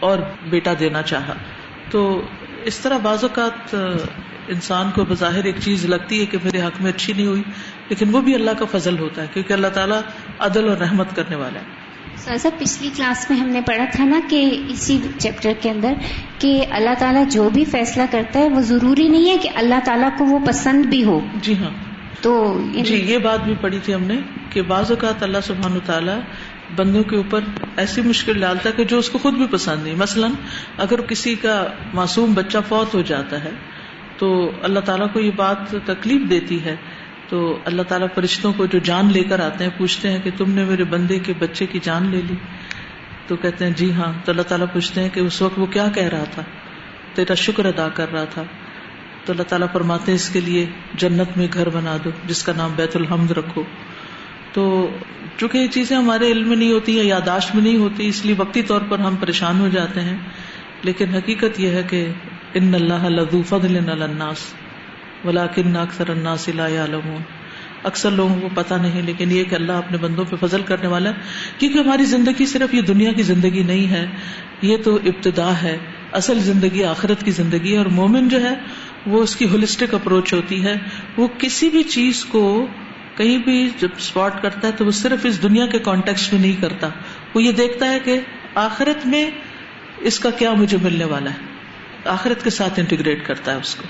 [0.00, 0.18] اور
[0.50, 1.34] بیٹا دینا چاہا۔
[1.90, 2.22] تو
[2.64, 3.74] اس طرح بعض اوقات
[4.48, 7.42] انسان کو بظاہر ایک چیز لگتی ہے کہ میرے حق میں اچھی نہیں ہوئی
[7.88, 10.00] لیکن وہ بھی اللہ کا فضل ہوتا ہے کیونکہ اللہ تعالیٰ
[10.38, 14.20] عدل اور رحمت کرنے والا ہے۔ سر پچھلی کلاس میں ہم نے پڑھا تھا نا
[14.30, 15.92] کہ اسی چیپٹر کے اندر
[16.38, 20.08] کہ اللہ تعالیٰ جو بھی فیصلہ کرتا ہے وہ ضروری نہیں ہے کہ اللہ تعالیٰ
[20.18, 21.70] کو وہ پسند بھی ہو۔ جی ہاں۔
[22.20, 24.16] تو جی یہ بات بھی پڑھی تھی ہم نے
[24.50, 26.18] کہ بعض اوقات اللہ سبحان تعالیٰ
[26.76, 27.40] بندوں کے اوپر
[27.76, 30.30] ایسی مشکل ڈالتا ہے کہ جو اس کو خود بھی پسند نہیں۔ مثلاً
[30.78, 33.50] اگر کسی کا معصوم بچہ فوت ہو جاتا ہے
[34.18, 36.76] تو اللہ تعالیٰ کو یہ بات تکلیف دیتی ہے
[37.28, 40.50] تو اللہ تعالیٰ فرشتوں کو جو جان لے کر آتے ہیں، پوچھتے ہیں کہ تم
[40.50, 42.34] نے میرے بندے کے بچے کی جان لے لی؟
[43.26, 45.88] تو کہتے ہیں جی ہاں۔ تو اللہ تعالیٰ پوچھتے ہیں کہ اس وقت وہ کیا
[45.94, 46.42] کہہ رہا تھا؟
[47.14, 48.42] تیرا شکر ادا کر رہا تھا۔
[49.24, 52.52] تو اللہ تعالیٰ فرماتے ہیں، اس کے لیے جنت میں گھر بنا دو، جس کا
[52.56, 53.62] نام بیت الحمد رکھو۔
[54.52, 54.90] تو
[55.36, 58.34] چونکہ یہ چیزیں ہمارے علم میں نہیں ہوتی یا یاداشت میں نہیں ہوتی، اس لیے
[58.38, 60.16] وقتی طور پر ہم پریشان ہو جاتے ہیں۔
[60.82, 62.08] لیکن حقیقت یہ ہے کہ
[62.58, 64.44] ان اللہ لذو فضل الناس
[65.24, 67.22] ولاکن اکثر الناس لا يعلمون
[67.84, 71.10] اکثر لوگوں کو پتا نہیں، لیکن یہ کہ اللہ اپنے بندوں پہ فضل کرنے والا
[71.10, 74.06] ہے، کیونکہ ہماری زندگی صرف یہ دنیا کی زندگی نہیں ہے،
[74.62, 75.76] یہ تو ابتدا ہے،
[76.12, 78.54] اصل زندگی آخرت کی زندگی ہے، اور مومن جو ہے،
[79.06, 80.74] وہ اس کی ہولسٹک اپروچ ہوتی ہے۔
[81.16, 82.66] وہ کسی بھی چیز کو
[83.16, 86.60] کہیں بھی جب اسپاٹ کرتا ہے، تو وہ صرف اس دنیا کے کانٹیکس میں نہیں
[86.60, 86.88] کرتا۔
[87.34, 88.20] وہ یہ دیکھتا ہے کہ
[88.54, 89.30] آخرت میں
[90.00, 91.55] اس کا کیا مجھے ملنے والا ہے۔
[92.06, 93.82] آخرت کے ساتھ انٹیگریٹ کرتا ہے اس کو۔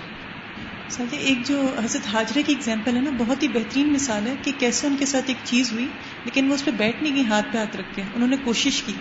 [0.88, 4.52] ساتھ ایک جو حضرت حاجرے کی اگزامپل ہے نا بہت ہی بہترین مثال ہے کہ
[4.58, 5.86] کیسے ان کے ساتھ ایک چیز ہوئی
[6.24, 8.82] لیکن وہ اس پہ بیٹھ نہیں گئی ہاتھ پہ ہاتھ رکھ کے انہوں نے کوشش
[8.82, 8.92] کی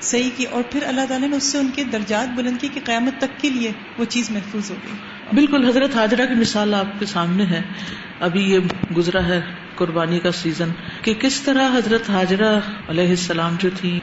[0.00, 2.80] صحیح کی اور پھر اللہ تعالیٰ نے اس سے ان کے درجات بلند کی کہ
[2.84, 4.92] قیامت تک کے لیے وہ چیز محفوظ ہو گئی۔
[5.34, 7.62] بالکل حضرت حاجرہ کی مثال آپ کے سامنے ہے۔
[8.20, 8.58] ابھی یہ
[8.96, 9.40] گزرا ہے
[9.74, 10.68] قربانی کا سیزن
[11.02, 14.00] کہ کس طرح حضرت حاجرہ علیہ السلام جو تھی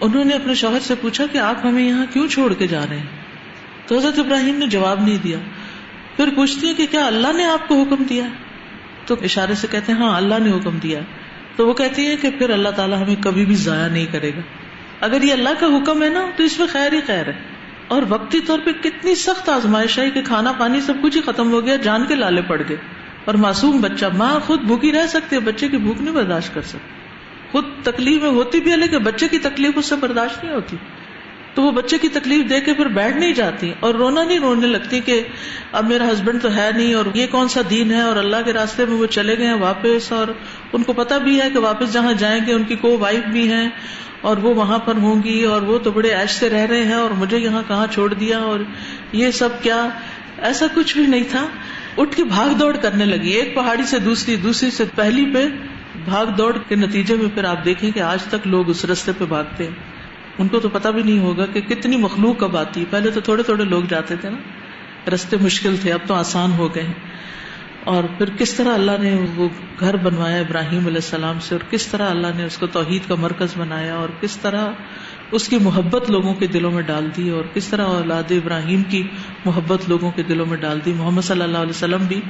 [0.00, 2.98] انہوں نے اپنے شوہر سے پوچھا کہ آپ ہمیں یہاں کیوں چھوڑ کے جا رہے
[2.98, 3.21] ہیں؟
[3.92, 5.38] تو حضرت ابراہیم نے جواب نہیں دیا۔
[6.16, 8.24] پھر پوچھتی ہیں کہ کیا اللہ نے آپ کو حکم دیا؟
[9.06, 11.00] تو اشارے سے کہتے ہیں ہاں اللہ نے حکم دیا۔
[11.56, 14.40] تو وہ کہتی ہے کہ پھر اللہ تعالیٰ ہمیں کبھی بھی ضائع نہیں کرے گا۔
[15.00, 17.32] اگر یہ اللہ کا حکم ہے نا، تو اس میں خیر ہی خیر ہے۔
[17.88, 21.50] اور وقتی طور پہ کتنی سخت آزمائش ہے کہ کھانا پانی سب کچھ ہی ختم
[21.50, 22.76] ہو گیا، جان کے لالے پڑ گئے۔
[23.24, 26.62] اور معصوم بچہ، ماں خود بھوکی رہ سکتی ہے، بچے کی بھوک نہیں برداشت کر
[26.62, 26.88] سکتی۔
[27.52, 30.76] خود تکلیف ہوتی بھی ہے، لیکن بچے کی تکلیف اس سے برداشت نہیں ہوتی۔
[31.54, 34.66] تو وہ بچے کی تکلیف دے کے پھر بیٹھ نہیں جاتی اور رونا نہیں رونے
[34.66, 35.22] لگتی کہ
[35.72, 38.52] اب میرا ہسبینڈ تو ہے نہیں اور یہ کون سا دین ہے اور اللہ کے
[38.52, 40.26] راستے میں وہ چلے گئے ہیں واپس اور
[40.72, 43.52] ان کو پتا بھی ہے کہ واپس جہاں جائیں گے ان کی کو وائف بھی
[43.52, 43.68] ہے
[44.20, 46.94] اور وہ وہاں پر ہوں گی اور وہ تو بڑے ایش سے رہ رہے ہیں
[46.94, 48.60] اور مجھے یہاں کہاں چھوڑ دیا اور
[49.12, 49.88] یہ سب کیا
[50.38, 51.46] ایسا کچھ بھی نہیں تھا۔
[51.98, 55.48] اٹھ کے بھاگ دوڑ کرنے لگی۔ ایک پہاڑی سے دوسری دوسری سے پہلی پہ
[56.04, 59.24] بھاگ دوڑ کے نتیجے میں پھر آپ دیکھیں کہ آج تک لوگ اس رستے پہ
[59.24, 59.91] بھاگتے ہیں۔
[60.38, 63.42] ان کو تو پتا بھی نہیں ہوگا کہ کتنی مخلوق کب آتی پہلے تو تھوڑے
[63.42, 66.86] تھوڑے لوگ جاتے تھے نا۔ رستے مشکل تھے، اب تو آسان ہو گئے
[67.84, 69.48] اور پھر کس طرح اللہ نے وہ
[69.80, 73.14] گھر بنوایا ابراہیم علیہ السلام سے، اور کس طرح اللہ نے اس کو توحید کا
[73.14, 74.68] مرکز بنایا، اور کس طرح
[75.32, 79.02] اس کی محبت لوگوں کے دلوں میں ڈال دی، اور کس طرح اولاد ابراہیم کی
[79.44, 82.20] محبت لوگوں کے دلوں میں ڈال دی۔ محمد صلی اللہ علیہ وسلم بھی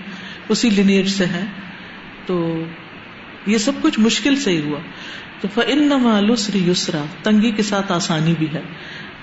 [0.49, 1.47] اسی لینیج سے ہیں۔
[2.27, 2.63] تو
[3.47, 4.79] یہ سب کچھ مشکل سے ہی ہوا۔
[5.43, 8.63] تو فن معلوسری یسرا تنگی کے ساتھ آسانی بھی ہے۔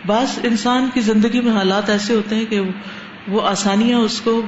[0.05, 2.61] بعض انسان کی زندگی میں حالات ایسے ہوتے ہیں کہ
[3.27, 4.41] وہ آسانیاں اس کو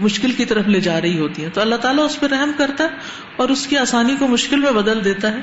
[0.00, 2.84] مشکل کی طرف لے جا رہی ہوتی ہیں۔ تو اللہ تعالیٰ اس پہ رحم کرتا
[2.84, 2.88] ہے
[3.36, 5.38] اور اس کی آسانی کو مشکل میں بدل دیتا ہے۔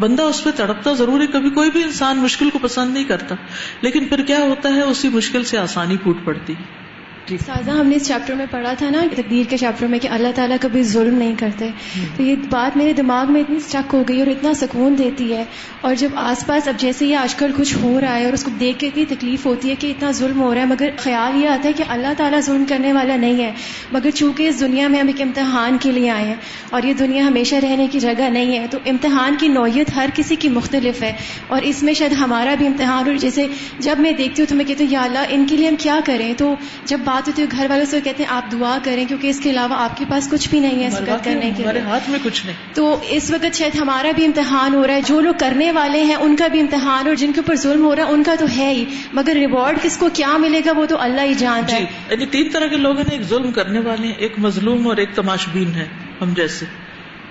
[0.00, 3.34] بندہ اس پہ تڑپتا ضروری کبھی کوئی بھی انسان مشکل کو پسند نہیں کرتا۔
[3.80, 6.83] لیکن پھر کیا ہوتا ہے؟ اسی مشکل سے آسانی پھوٹ پڑتی۔ ہے
[7.28, 10.28] جی ہم نے اس چیپٹر میں پڑھا تھا نا، تقدیر کے چیپٹر میں کہ اللہ
[10.34, 11.68] تعالیٰ کبھی ظلم نہیں کرتے۔
[12.16, 15.44] تو یہ بات میرے دماغ میں اتنی اسٹک ہو گئی اور اتنا سکون دیتی ہے۔
[15.80, 18.44] اور جب آس پاس اب جیسے یہ آج کل کچھ ہو رہا ہے اور اس
[18.44, 21.42] کو دیکھ کے اتنی تکلیف ہوتی ہے کہ اتنا ظلم ہو رہا ہے، مگر خیال
[21.42, 23.52] یہ آتا ہے کہ اللہ تعالیٰ ظلم کرنے والا نہیں ہے۔
[23.92, 26.34] مگر چونکہ اس دنیا میں ہم ایک امتحان کے لیے آئے ہیں
[26.70, 30.36] اور یہ دنیا ہمیشہ رہنے کی جگہ نہیں ہے، تو امتحان کی نوعیت ہر کسی
[30.36, 31.12] کی مختلف ہے۔
[31.46, 33.46] اور اس میں شاید ہمارا بھی امتحان اور جیسے
[33.78, 36.00] جب میں دیکھتی ہوں تو میں کہتی ہوں، یا اللہ، ان کے لیے ہم کیا
[36.04, 39.26] کریں؟ تو جب بات ہوتی ہے گھر والوں سے کہتے ہیں آپ دعا کریں کیونکہ
[39.28, 42.10] اس کے علاوہ آپ کے پاس کچھ بھی نہیں ہے سکت کرنے کے لیے۔ ہاتھ
[42.10, 45.34] میں کچھ نہیں۔ تو اس وقت شاید ہمارا بھی امتحان ہو رہا ہے جو لوگ
[45.38, 48.08] کرنے والے ہیں ان کا بھی امتحان اور جن کے اوپر ظلم ہو رہا ہے
[48.12, 51.20] ان کا تو ہے ہی۔ مگر ریوارڈ کس کو کیا ملے گا وہ تو اللہ
[51.20, 54.14] ہی جانتا ہے۔ جی، یعنی تین طرح کے لوگ ہیں ایک ظلم کرنے والے ہیں
[54.14, 55.86] ایک مظلوم اور ایک تماش بین ہے
[56.22, 56.66] ہم جیسے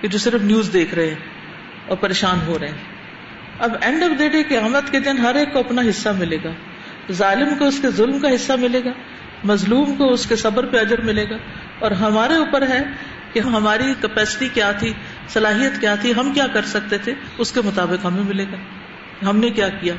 [0.02, 1.16] کہ جو صرف نیوز دیکھ رہے ہیں
[1.88, 2.78] اور پریشان ہو رہے ہیں۔
[3.60, 6.50] اب اینڈ آف دا ڈے قیامت کے دن ہر ایک کو اپنا حصہ ملے گا۔
[7.12, 8.90] ظالم کو اس کے ظلم کا حصہ ملے گا۔
[9.44, 11.36] مظلوم کو اس کے صبر پہ اجر ملے گا
[11.80, 12.84] اور ہمارے اوپر ہے
[13.34, 14.94] کہ ہماری کیپیسٹی کیا تھی؟
[15.30, 18.56] صلاحیت کیا تھی؟ ہم کیا کر سکتے تھے؟ اس کے مطابق ہمیں ملے گا۔
[19.30, 19.94] ہم نے کیا کیا؟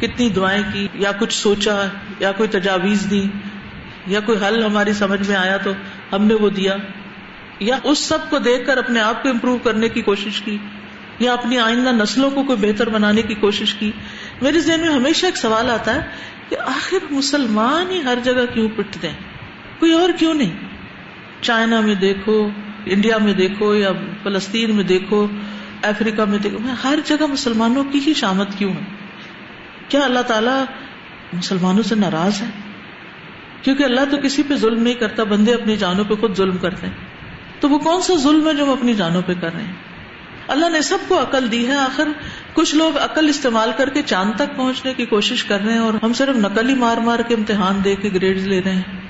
[0.00, 1.86] کتنی دعائیں کی؟ یا کچھ سوچا،
[2.18, 3.28] یا کوئی تجاویز دی،
[4.06, 5.70] یا کوئی حل ہماری سمجھ میں آیا تو
[6.12, 6.76] ہم نے وہ دیا۔
[7.60, 10.58] یا اس سب کو دیکھ کر اپنے آپ کو امپروو کرنے کی کوشش کی۔
[11.18, 13.92] یا اپنی آئندہ نسلوں کو کوئی بہتر بنانے کی کوشش کی۔
[14.42, 16.00] میرے ذہن میں ہمیشہ ایک سوال آتا ہے
[16.48, 19.16] کہ آخر مسلمان ہی ہر جگہ کیوں پٹتے ہیں؟
[19.78, 20.52] کوئی اور کیوں نہیں؟
[21.40, 22.48] چائنا میں دیکھو،
[22.86, 23.90] انڈیا میں دیکھو یا
[24.22, 25.26] فلسطین میں دیکھو،
[25.82, 28.84] افریقہ میں دیکھو ہر جگہ مسلمانوں کی ہی شامت کیوں ہے؟
[29.88, 30.64] کیا اللہ تعالی
[31.32, 32.46] مسلمانوں سے ناراض ہے؟
[33.62, 36.86] کیونکہ اللہ تو کسی پہ ظلم نہیں کرتا، بندے اپنی جانوں پہ خود ظلم کرتے
[36.86, 36.94] ہیں۔
[37.60, 39.72] تو وہ کون سا ظلم ہے جو ہم اپنی جانوں پہ کر رہے ہیں؟
[40.48, 42.08] اللہ نے سب کو عقل دی ہے، آخر
[42.54, 45.94] کچھ لوگ عقل استعمال کر کے چاند تک پہنچنے کی کوشش کر رہے ہیں اور
[46.02, 49.00] ہم صرف نقل ہی مار مار کے امتحان دے کے گریڈ لے رہے ہیں۔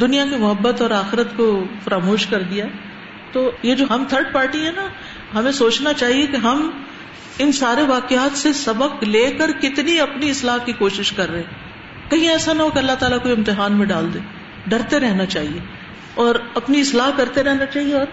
[0.00, 2.66] دنیا کی محبت اور آخرت کو فراموش کر دیا۔
[3.32, 4.86] تو یہ جو ہم تھرڈ پارٹی ہے نا،
[5.34, 6.70] ہمیں سوچنا چاہیے کہ ہم
[7.38, 11.42] ان سارے واقعات سے سبق لے کر کتنی اپنی اصلاح کی کوشش کر رہے
[12.08, 14.18] کہیں ایسا نہ ہو کہ اللہ تعالیٰ کو امتحان میں ڈال دے۔
[14.66, 15.60] ڈرتے رہنا چاہیے
[16.14, 18.06] اور اپنی اصلاح کرتے رہنا چاہیے اور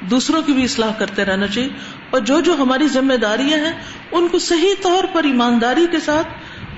[0.00, 1.68] دوسروں کی بھی اصلاح کرتے رہنا چاہیے۔
[2.10, 3.72] اور جو جو ہماری ذمہ داریاں ہیں،
[4.12, 6.26] ان کو صحیح طور پر ایمانداری کے ساتھ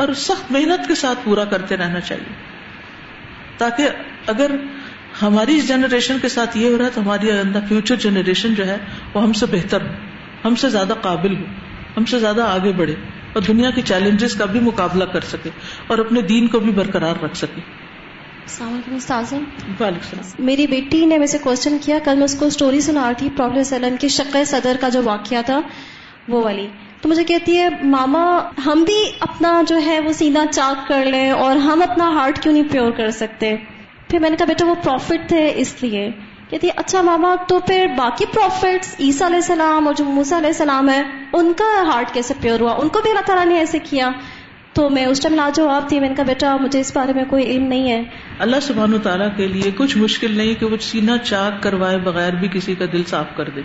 [0.01, 2.33] اور سخت محنت کے ساتھ پورا کرتے رہنا چاہیے۔
[3.59, 3.89] تاکہ
[4.27, 4.51] اگر
[5.23, 8.77] ہماری جنریشن کے ساتھ یہ ہو رہا ہے، تو ہماری آئندہ فیوچر جنریشن جو ہے،
[9.15, 9.89] وہ ہم سے بہتر ہو،
[10.45, 11.45] ہم سے زیادہ قابل ہو،
[11.97, 12.95] ہم سے زیادہ آگے بڑھے
[13.33, 15.51] اور دنیا کے چیلنجز کا بھی مقابلہ کر سکے
[15.87, 17.78] اور اپنے دین کو بھی برقرار رکھ سکے۔
[18.49, 19.43] السلام علیکم السلام۔
[20.39, 23.43] میری بیٹی نے مجھ سے کوشچن کیا۔ کل میں اس کو اسٹوری سنا رہی تھی
[23.57, 25.61] وسلم کی شق صدر کا جو واقعہ تھا
[26.29, 26.69] وہ والی۔
[27.01, 31.31] تو مجھے کہتی ہے ماما ہم بھی اپنا جو ہے وہ سینا چاک کر لیں
[31.31, 33.57] اور ہم اپنا ہارٹ کیوں نہیں پیور کر سکتے؟
[34.09, 36.11] پھر میں نے کہا بیٹا وہ پروفٹ تھے اس لیے۔
[36.51, 40.89] کہتی اچھا ماما تو پھر باقی پروفٹس عیسیٰ علیہ السلام اور جو موسا علیہ السلام
[40.89, 44.11] ہے ان کا ہارٹ کیسے پیور ہوا؟ ان کو بھی اللہ تعالیٰ نے ایسے کیا۔
[44.79, 47.45] تو میں اس ٹائم لاجواب تھی، میں نے کہا بیٹا، مجھے اس بارے میں کوئی
[47.45, 48.03] علم نہیں ہے۔
[48.39, 52.33] اللہ سبحان و تعالیٰ کے لیے کچھ مشکل نہیں کہ وہ سینا چاک کروائے بغیر
[52.33, 53.61] بھی کسی کا دل صاف کر دے۔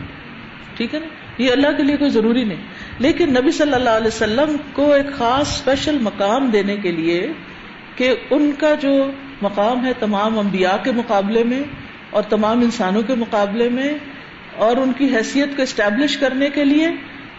[0.78, 1.06] ٹھیک ہے نا؟
[1.38, 2.58] یہ اللہ کے لیے کوئی ضروری نہیں۔
[2.99, 7.32] لیکن نبی صلی اللہ علیہ وسلم کو ایک خاص اسپیشل مقام دینے کے لیے
[7.95, 11.63] کہ ان کا جو مقام ہے تمام انبیاء کے مقابلے میں
[12.10, 13.93] اور تمام انسانوں کے مقابلے میں
[14.56, 16.88] اور ان کی حیثیت کو اسٹیبلش کرنے کے لیے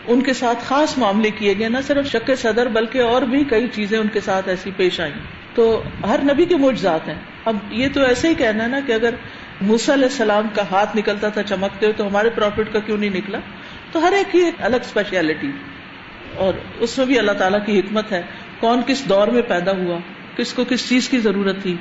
[0.07, 3.69] ان کے ساتھ خاص معاملے کیے گئے، نہ صرف شک صدر بلکہ اور بھی کئی
[3.73, 5.12] چیزیں ان کے ساتھ ایسی پیش آئیں۔
[5.55, 7.14] تو ہر نبی کے موجزات ہیں۔
[7.45, 9.14] اب یہ تو ایسے ہی کہنا ہے نا کہ اگر
[9.61, 13.11] موسا علیہ السلام کا ہاتھ نکلتا تھا چمکتے ہوئے تو ہمارے پروفٹ کا کیوں نہیں
[13.11, 13.38] نکلا؟
[13.93, 15.51] تو ہر ایک کی الگ اسپیشلٹی
[16.37, 18.23] اور اس میں بھی اللہ تعالیٰ کی حکمت ہے۔
[18.61, 19.99] کون کس دور میں پیدا ہوا؟
[20.37, 21.77] کس کو کس چیز کی ضرورت تھی؟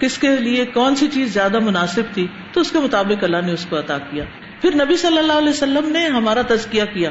[0.00, 3.52] کس کے لیے کون سی چیز زیادہ مناسب تھی؟ تو اس کے مطابق اللہ نے
[3.52, 4.24] اس کو عطا کیا۔
[4.60, 7.10] پھر نبی صلی اللہ علیہ وسلم نے ہمارا تزکیہ کیا۔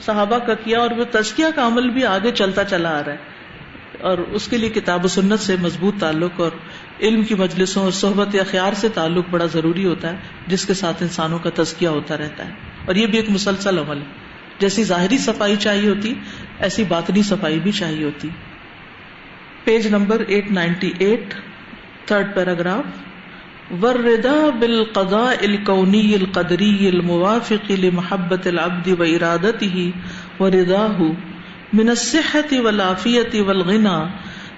[0.00, 3.36] صحابہ کا کیا اور وہ تزکیہ کا عمل بھی آگے چلتا چلا آ رہا ہے۔
[4.00, 6.50] اور اس کے لیے کتاب و سنت سے مضبوط تعلق اور
[7.00, 10.74] علم کی مجلسوں اور صحبت یا خیار سے تعلق بڑا ضروری ہوتا ہے، جس کے
[10.74, 12.52] ساتھ انسانوں کا تزکیہ ہوتا رہتا ہے۔
[12.86, 14.06] اور یہ بھی ایک مسلسل عمل ہے۔
[14.58, 16.14] جیسی ظاہری صفائی چاہیے ہوتی،
[16.58, 18.28] ایسی باطنی صفائی بھی چاہیے ہوتی۔
[19.64, 21.34] Page number eight ninety eight,
[22.04, 23.15] third paragraph.
[23.70, 29.92] وردا بالقضاء القونی القدری الموافق لمحبت العبد و ارادته
[30.40, 31.14] ورداه
[31.72, 34.10] من الصحة والعافية والغنى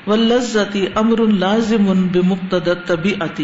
[0.07, 3.41] واللذة امر لازم بمقتضى الطبيعة،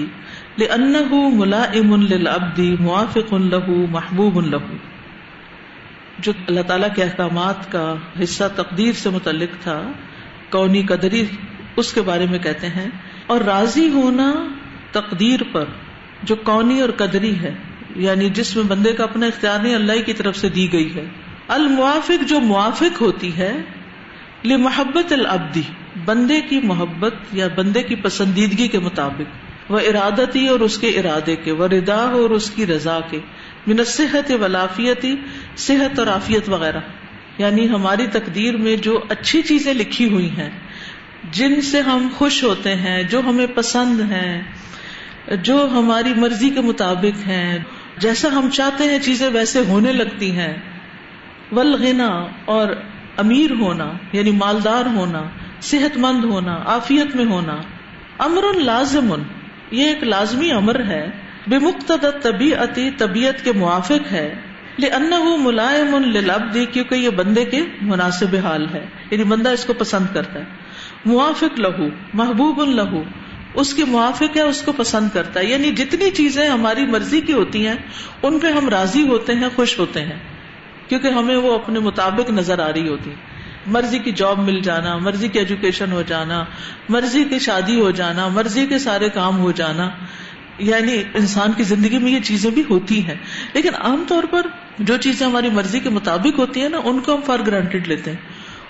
[0.59, 4.67] لأنه ملائم للعبد، موافق له، محبوب له.
[6.19, 9.83] جو اللہ تعالیٰ کے احکامات کا حصہ تقدیر سے متعلق تھا،
[10.51, 11.25] کونی قدری
[11.77, 12.89] اس کے بارے میں کہتے ہیں،
[13.27, 14.33] اور راضی ہونا
[14.95, 15.65] تقدیر پر
[16.23, 17.55] جو کونی اور قدری ہے
[17.97, 21.05] یعنی جس میں بندے کا اپنا اختیار نہیں، اللہ کی طرف سے دی گئی ہے۔
[21.49, 23.57] الموافق جو موافق ہوتی ہے
[24.45, 25.63] محبت العبدی،
[26.05, 29.23] بندے کی محبت یا بندے کی پسندیدگی کے مطابق،
[29.73, 33.19] وہ ارادتی اور اس کے ارادے کے، وہ ردا اور اس کی رضا کے۔
[33.67, 35.17] من صحت ولافیتی
[35.57, 36.81] صحت اور عافیت وغیرہ۔
[37.39, 40.51] یعنی ہماری تقدیر میں جو اچھی چیزیں لکھی ہوئی ہیں،
[41.31, 44.43] جن سے ہم خوش ہوتے ہیں، جو ہمیں پسند ہیں
[45.33, 47.59] جو ہماری مرضی کے مطابق ہیں،
[47.99, 50.55] جیسا ہم چاہتے ہیں چیزیں ویسے ہونے لگتی ہیں۔
[51.53, 52.69] ولغنا اور
[53.17, 55.23] امیر ہونا یعنی مالدار ہونا
[55.61, 57.57] صحت مند ہونا، عافیت میں ہونا۔
[58.19, 59.15] امر لازم
[59.71, 61.11] یہ ایک لازمی امر ہے۔
[61.47, 64.35] بے مقتد طبیعتی طبیعت کے موافق ہے۔
[65.21, 70.07] وہ ملائم للعبد، کیونکہ یہ بندے کے مناسب حال ہے۔ یعنی بندہ اس کو پسند
[70.15, 70.45] کرتا ہے۔
[71.05, 73.03] موافق لہو، محبوب لہو۔
[73.55, 77.33] اس کے موافق ہے، اس کو پسند کرتا ہے۔ یعنی جتنی چیزیں ہماری مرضی کی
[77.33, 77.75] ہوتی ہیں،
[78.23, 80.19] ان پہ ہم راضی ہوتے ہیں، خوش ہوتے ہیں۔
[80.89, 83.11] کیونکہ ہمیں وہ اپنے مطابق نظر آ رہی ہوتی۔
[83.67, 86.45] مرضی کی جاب مل جانا، مرضی کی ایجوکیشن ہو جانا،
[86.89, 89.91] مرضی کی شادی ہو جانا، مرضی کے سارے کام ہو جانا۔
[90.59, 93.15] یعنی انسان کی زندگی میں یہ چیزیں بھی ہوتی ہیں۔
[93.53, 94.41] لیکن عام طور پر
[94.79, 98.11] جو چیزیں ہماری مرضی کے مطابق ہوتی ہیں نا، ان کو ہم فار گرانٹیڈ لیتے
[98.11, 98.19] ہیں۔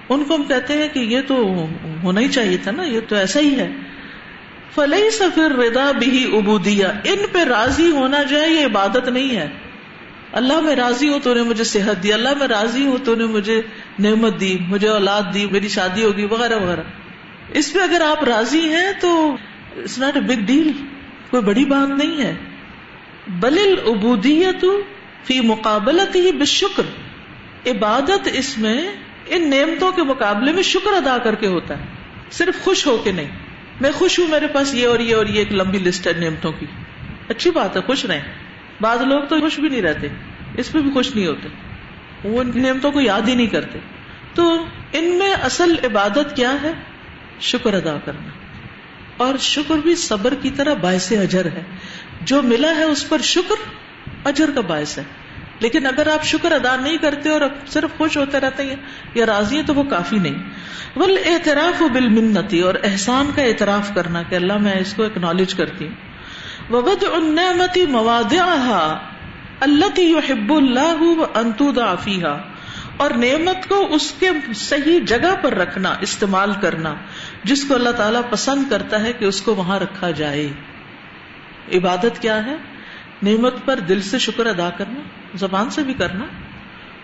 [0.08, 1.66] ان کو ہم کہتے ہیں کہ یہ تو
[2.02, 3.70] ہونا ہی چاہیے تھا نا، یہ تو ایسا ہی ہے۔
[4.74, 9.48] فلئی سفر ردا بھی ابودیا ان پہ راضی ہونا جو ہے، یہ عبادت نہیں ہے۔
[10.32, 13.24] اللہ میں راضی ہوں تو نے مجھے صحت دی۔ اللہ میں راضی ہوں تو نے
[13.24, 13.62] مجھے
[13.98, 16.80] نعمت دی، مجھے اولاد دی، میری شادی ہوگی، وغیرہ وغیرہ۔
[17.52, 19.36] اس پہ اگر آپ راضی ہیں، تو
[19.76, 20.72] it's not a big deal
[21.30, 22.34] کوئی بڑی بات نہیں ہے۔
[23.28, 24.64] بل ابودیت
[25.24, 26.82] فی مقابلت ہی بشکر
[27.70, 28.88] عبادت اس میں
[29.26, 31.84] ان نعمتوں کے مقابلے میں شکر ادا کر کے ہوتا ہے۔
[32.30, 33.43] صرف خوش ہو کے نہیں۔
[33.80, 36.52] میں خوش ہوں میرے پاس یہ اور یہ اور یہ ایک لمبی لسٹ ہے نعمتوں
[36.52, 36.66] کی۔
[37.28, 38.20] اچھی بات ہے، خوش رہیں۔
[38.80, 40.08] بعض لوگ تو خوش بھی نہیں رہتے،
[40.56, 41.48] اس پہ بھی خوش نہیں ہوتے۔
[42.24, 43.78] وہ ان نعمتوں کو یاد ہی نہیں کرتے۔
[44.34, 46.72] تو ان میں اصل عبادت کیا ہے؟
[47.40, 48.28] شکر ادا کرنا۔
[49.16, 51.62] اور شکر بھی صبر کی طرح باعث اجر ہے۔
[52.22, 53.54] جو ملا ہے اس پر شکر،
[54.24, 55.02] اجر کا باعث ہے۔
[55.58, 58.76] لیکن اگر آپ شکر ادا نہیں کرتے اور صرف خوش ہوتے رہتے ہیں،
[59.14, 60.42] یا راضی ہیں تو وہ کافی نہیں۔
[60.98, 65.04] بل اعتراف و بال منتی اور احسان کا اعتراف کرنا کہ اللہ میں اس کو
[65.04, 66.14] اکنالج کرتی ہوں۔
[66.72, 68.96] وبد النعمتی موادع
[69.60, 72.42] اللہ یحب اللہ انتودا فیہا
[72.96, 76.94] اور نعمت کو اس کے صحیح جگہ پر رکھنا، استعمال کرنا،
[77.44, 80.48] جس کو اللہ تعالیٰ پسند کرتا ہے کہ اس کو وہاں رکھا جائے۔
[81.74, 82.54] عبادت کیا ہے؟
[83.24, 85.00] نعمت پر دل سے شکر ادا کرنا،
[85.34, 86.24] زبان سے بھی کرنا،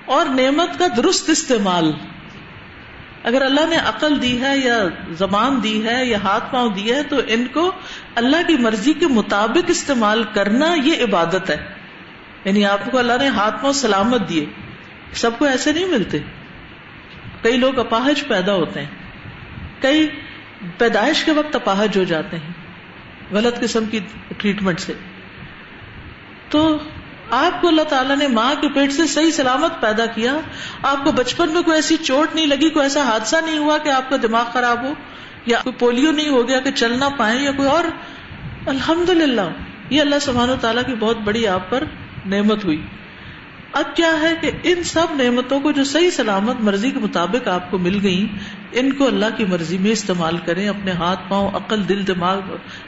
[0.05, 1.93] اور نعمت کا درست استعمال۔
[3.23, 4.79] اگر اللہ نے عقل دی ہے یا
[5.11, 7.73] زبان دی ہے یا ہاتھ پاؤں دی ہے، تو ان کو
[8.15, 11.57] اللہ کی مرضی کے مطابق استعمال کرنا یہ عبادت ہے۔
[12.45, 14.47] یعنی آپ کو اللہ نے ہاتھ پاؤں سلامت دیے۔
[15.13, 16.19] سب کو ایسے نہیں ملتے۔
[17.43, 18.89] کئی لوگ اپاہج پیدا ہوتے ہیں۔
[19.81, 20.09] کئی
[20.79, 22.53] پیدائش کے وقت اپاہج ہو جاتے ہیں۔
[23.35, 24.01] غلط قسم کی
[24.37, 24.93] ٹریٹمنٹ سے۔
[26.51, 26.79] تو
[27.31, 30.35] آپ کو اللہ تعالیٰ نے ماں کے پیٹ سے صحیح سلامت پیدا کیا۔
[30.83, 33.89] آپ کو بچپن میں کوئی ایسی چوٹ نہیں لگی، کوئی ایسا حادثہ نہیں ہوا کہ
[33.89, 34.93] آپ کا دماغ خراب ہو،
[35.47, 37.85] یا کوئی پولیو نہیں ہو گیا کہ چل نہ پائے یا کوئی اور۔
[38.67, 39.49] الحمد للہ
[39.91, 41.85] یہ اللہ سبحانہ و تعالیٰ کی بہت بڑی آپ پر
[42.27, 42.83] نعمت ہوئی۔
[43.73, 47.71] اب کیا ہے کہ ان سب نعمتوں کو جو صحیح سلامت مرضی کے مطابق آپ
[47.71, 48.27] کو مل گئی
[48.73, 52.41] ان کو اللہ کی مرضی میں استعمال کریں، اپنے ہاتھ، پاؤں، عقل، دل، دماغ،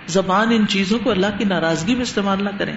[0.06, 2.76] زبان، ان چیزوں کو اللہ کی ناراضگی میں استعمال نہ کریں۔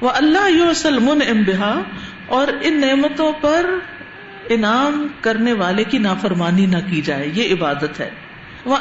[0.00, 1.82] وہ اللہ یو سلمن امبہا
[2.26, 3.66] اور ان نعمتوں پر
[4.48, 8.10] انعام کرنے والے کی نافرمانی نہ کی جائے، یہ عبادت ہے۔
[8.64, 8.76] وہ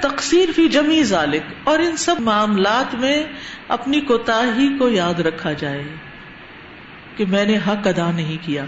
[0.00, 3.24] تقسیر فی جمی ذالک اور ان سب معاملات میں
[3.68, 4.42] اپنی کوتا
[4.78, 5.82] کو یاد رکھا جائے
[7.16, 8.64] کہ میں نے حق ادا نہیں کیا۔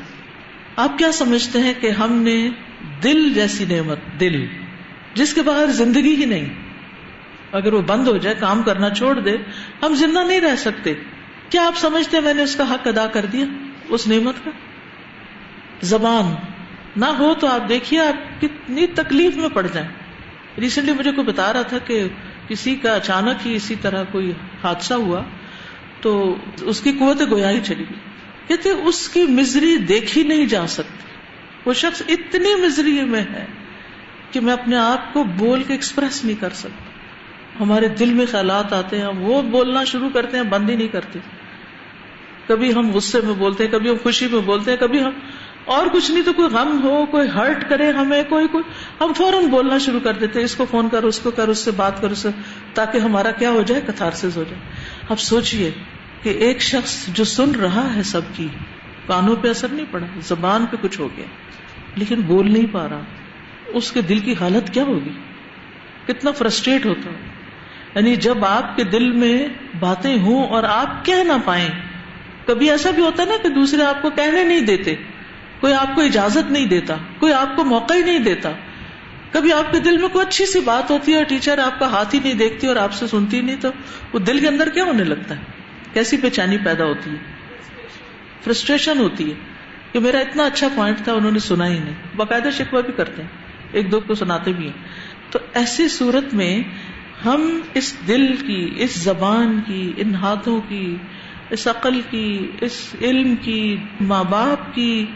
[0.76, 2.50] آپ کیا سمجھتے ہیں کہ ہم نے
[3.03, 4.46] دل جیسی نعمت، دل،
[5.14, 6.46] جس کے بغیر زندگی ہی نہیں،
[7.53, 9.37] اگر وہ بند ہو جائے، کام کرنا چھوڑ دے،
[9.83, 10.94] ہم زندہ نہیں رہ سکتے۔
[11.50, 13.44] کیا آپ سمجھتے ہیں میں نے اس کا حق ادا کر دیا
[13.88, 14.50] اس نعمت کا؟
[15.82, 16.34] زبان،
[16.96, 19.88] نہ ہو تو آپ دیکھیے آپ کتنی تکلیف میں پڑ جائیں۔
[20.60, 22.08] ریسنٹلی مجھے کوئی بتا رہا تھا کہ
[22.48, 24.32] کسی کا اچانک ہی اسی طرح کوئی
[24.62, 25.22] حادثہ ہوا
[26.00, 27.98] تو اس کی قوت گویا ہی چلی گئی۔
[28.48, 31.10] کہتے اس کی مزری دیکھی نہیں جا سکتی۔
[31.64, 33.46] وہ شخص اتنی مزری میں ہے
[34.30, 36.90] کہ میں اپنے آپ کو بول کے ایکسپریس نہیں کر سکتا۔
[37.62, 41.18] ہمارے دل میں خیالات آتے ہیں وہ بولنا شروع کرتے ہیں، بند ہی نہیں کرتے۔
[42.50, 45.10] کبھی ہم غصے میں بولتے ہیں، کبھی ہم خوشی میں بولتے ہیں، کبھی ہم
[45.64, 48.64] اور کچھ نہیں تو کوئی غم ہو، کوئی ہرٹ کرے ہمیں، کوئی کوئی۔
[49.00, 51.70] ہم فوراً بولنا شروع کر دیتے اس کو فون کر، اس کو کر، اس سے
[51.70, 52.28] بات کر، اس سے،
[52.74, 54.74] تاکہ ہمارا کیا ہو جائے کتار ہو جائے۔
[55.08, 55.70] اب سوچئے
[56.22, 58.48] کہ ایک شخص جو سن رہا ہے سب کی،
[59.06, 61.26] کانوں پہ اثر نہیں پڑا، زبان پہ کچھ ہو گیا،
[61.96, 63.00] لیکن بول نہیں پا رہا،
[63.66, 65.12] اس کے دل کی حالت کیا ہوگی؟
[66.06, 67.10] کتنا فرسٹریٹ ہوتا۔
[67.94, 69.48] یعنی جب آپ کے دل میں
[69.80, 71.68] باتیں ہوں اور آپ کہہ نہ پائیں
[72.46, 74.94] کبھی ایسا بھی ہوتا نا کہ دوسرے آپ کو کہنے نہیں دیتے،
[75.61, 78.50] کوئی آپ کو اجازت نہیں دیتا، کوئی آپ کو موقع ہی نہیں دیتا۔
[79.33, 81.90] کبھی آپ کے دل میں کوئی اچھی سی بات ہوتی ہے اور ٹیچر آپ کا
[81.90, 83.68] ہاتھ ہی نہیں دیکھتی اور آپ سے سنتی نہیں، تو
[84.12, 85.40] وہ دل کے اندر کیا ہونے لگتا ہے؟
[85.92, 87.16] کیسی بےچانی پیدا ہوتی ہے؟
[88.44, 89.35] فرسٹریشن ہوتی ہے
[89.92, 93.22] کہ میرا اتنا اچھا پوائنٹ تھا، انہوں نے سنا ہی نہیں۔ باقاعدہ شکوہ بھی کرتے
[93.22, 93.29] ہیں،
[93.72, 94.85] ایک دو کو سناتے بھی ہیں۔
[95.31, 96.62] تو ایسی صورت میں
[97.24, 100.96] ہم اس دل کی، اس زبان کی، ان ہاتھوں کی
[101.50, 105.06] اس عقل کی، اس علم کی، ماں باپ کی،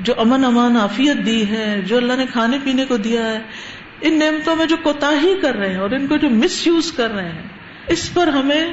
[0.00, 3.38] جو امن امان عافیت دی ہے، جو اللہ نے کھانے پینے کو دیا ہے،
[4.00, 5.12] ان نعمتوں میں جو کوتا
[5.42, 7.42] کر رہے ہیں اور ان کو جو مس یوز کر رہے ہیں،
[7.86, 8.72] اس پر ہمیں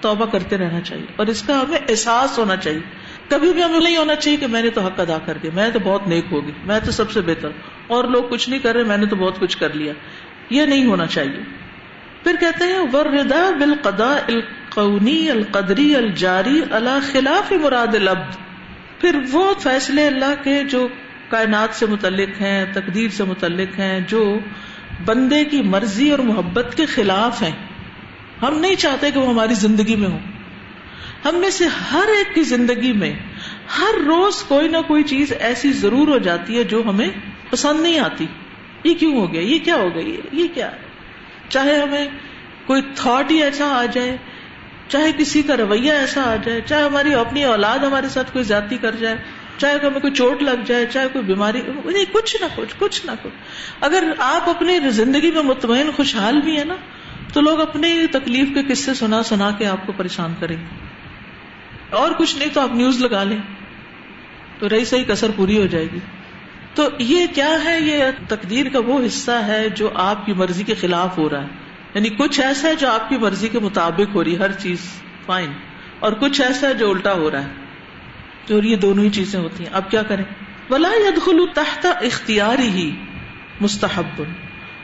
[0.00, 2.80] توبہ کرتے رہنا چاہیے اور اس کا ہمیں احساس ہونا چاہیے۔
[3.28, 5.70] کبھی بھی ہمیں نہیں ہونا چاہیے کہ میں نے تو حق ادا کر دیا میں
[5.70, 7.48] تو بہت نیک ہوگی، میں تو سب سے بہتر۔
[7.86, 9.92] اور لوگ کچھ نہیں کر رہے، میں نے تو بہت کچھ کر لیا۔
[10.50, 11.42] یہ نہیں ہونا چاہیے۔
[12.22, 14.18] پھر کہتے ہیں وردا بالقدا
[14.76, 18.36] القونی القدری الجاری اللہ خلاف مراد العبد
[19.00, 20.88] پھر وہ فیصلے اللہ کے جو
[21.28, 24.38] کائنات سے متعلق ہیں، تقدیر سے متعلق ہیں، جو
[25.04, 27.50] بندے کی مرضی اور محبت کے خلاف ہیں۔
[28.42, 30.18] ہم نہیں چاہتے کہ وہ ہماری زندگی میں ہو
[31.24, 33.12] ہم میں سے ہر ایک کی زندگی میں
[33.78, 37.08] ہر روز کوئی نہ کوئی چیز ایسی ضرور ہو جاتی ہے جو ہمیں
[37.50, 38.26] پسند نہیں آتی۔
[38.84, 40.70] یہ کیوں ہو گیا؟ یہ کیا ہو گئی؟ یہ کیا؟
[41.48, 42.06] چاہے ہمیں
[42.66, 44.16] کوئی تھاٹ ہی ایسا آ جائے
[44.88, 48.78] چاہے کسی کا رویہ ایسا آ جائے، چاہے ہماری اپنی اولاد ہمارے ساتھ کوئی زیادتی
[48.78, 49.16] کر جائے،
[49.58, 53.10] چاہے ہمیں کوئی چوٹ لگ جائے، چاہے کوئی بیماری، نہیں، کچھ نہ کچھ کچھ نہ
[53.22, 53.32] کچھ۔
[53.80, 56.76] اگر آپ اپنی زندگی میں مطمئن، خوشحال بھی ہیں نا،
[57.32, 60.96] تو لوگ اپنی تکلیف کے قصے سنا سنا کے آپ کو پریشان کریں گے۔
[61.90, 63.38] اور کچھ نہیں تو آپ نیوز لگا لیں۔
[64.58, 65.98] تو رہی صحیح کسر پوری ہو جائے گی۔
[66.74, 70.74] تو یہ کیا ہے؟ یہ تقدیر کا وہ حصہ ہے جو آپ کی مرضی کے
[70.74, 71.65] خلاف ہو رہا ہے۔
[71.96, 74.78] یعنی کچھ ایسا ہے جو آپ کی مرضی کے مطابق ہو رہی ہے، ہر چیز
[75.26, 75.52] فائن۔
[75.98, 77.48] اور کچھ ایسا ہے جو الٹا ہو رہا ہے۔
[78.46, 80.24] جو یہ دونوں ہی چیزیں ہوتی ہیں۔ اب کیا کریں؟
[80.70, 82.96] بلا ید تحت اختیاری ہی
[83.60, 84.22] مستحب۔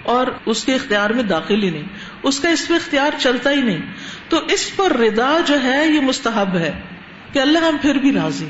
[0.02, 1.82] اور اس کے اختیار میں داخل ہی نہیں۔
[2.22, 3.78] اس کا اس پہ اختیار چلتا ہی نہیں۔
[4.28, 6.80] تو اس پر ردا جو ہے، یہ مستحب ہے
[7.32, 8.48] کہ اللہ ہم پھر بھی راضی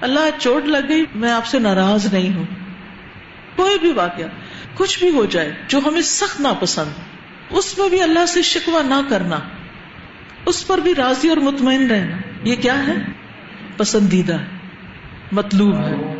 [0.00, 2.46] اللہ چوٹ لگ گئی، میں آپ سے ناراض نہیں ہوں۔
[3.56, 4.26] کوئی بھی واقعہ،
[4.74, 7.11] کچھ بھی ہو جائے، جو ہمیں سخت ناپسند
[7.52, 9.38] اس میں بھی اللہ سے شکوا نہ کرنا،
[10.46, 12.94] اس پر بھی راضی اور مطمئن رہنا، یہ کیا ہے؟
[13.76, 14.36] پسندیدہ،
[15.32, 16.18] مطلوب ہے۔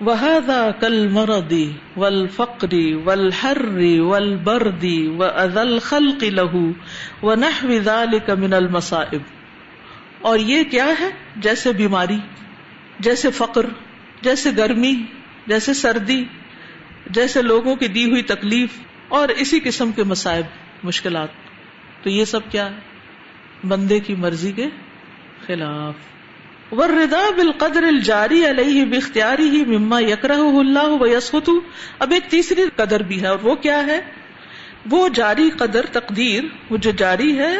[0.00, 6.72] وہذا کل مردی ول فقری ول ہری ول بردی و ازل خلق لہو
[7.22, 9.20] و نہ من المصائب۔
[10.20, 12.18] اور یہ کیا ہے؟ جیسے بیماری،
[13.00, 13.66] جیسے فقر،
[14.22, 14.94] جیسے گرمی،
[15.46, 16.24] جیسے سردی،
[17.10, 18.70] جیسے لوگوں کی دی ہوئی تکلیف
[19.08, 20.46] اور اسی قسم کے مسائب
[20.82, 21.28] مشکلات۔
[22.02, 24.66] تو یہ سب کیا ہے؟ بندے کی مرضی کے
[25.46, 25.94] خلاف۔
[26.72, 31.50] وردا بالقدر الجاری علیہ باختیاری ہی مما یکرہ اللہ و یسخت
[31.98, 34.00] اب ایک تیسری قدر بھی ہے، اور وہ کیا ہے؟
[34.90, 37.54] وہ جاری قدر، تقدیر، وہ جو جاری ہے،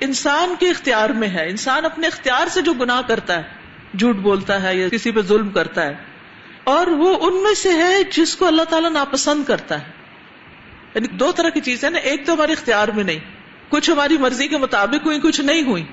[0.00, 4.62] انسان کے اختیار میں ہے۔ انسان اپنے اختیار سے جو گناہ کرتا ہے، جھوٹ بولتا
[4.62, 5.94] ہے یا کسی پہ ظلم کرتا ہے،
[6.64, 10.03] اور وہ ان میں سے ہے جس کو اللہ تعالیٰ ناپسند کرتا ہے۔
[10.94, 13.18] یعنی دو طرح کی چیزیں نا، ایک تو ہمارے اختیار میں نہیں،
[13.68, 15.84] کچھ ہماری مرضی کے مطابق ہوئی کچھ نہیں ہوئی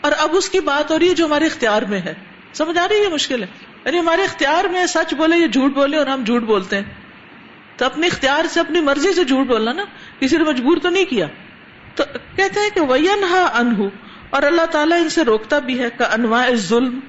[0.00, 2.14] اور اب اس کی بات ہو رہی ہے جو ہمارے اختیار میں ہے۔
[2.52, 3.48] سمجھ آ رہی ہے مشکل ہے؟
[3.84, 6.84] یعنی ہمارے اختیار میں سچ بولے یا جھوٹ بولے اور ہم جھوٹ بولتے ہیں۔
[7.76, 9.84] تو اپنے اختیار سے، اپنی مرضی سے جھوٹ بولنا نا،
[10.18, 11.26] کسی نے مجبور تو نہیں کیا۔
[11.94, 12.04] تو
[12.36, 13.84] کہتے ہیں کہ وین ہا انہ
[14.30, 17.00] اور اللہ تعالیٰ ان سے روکتا بھی ہے کہ انواع ظلم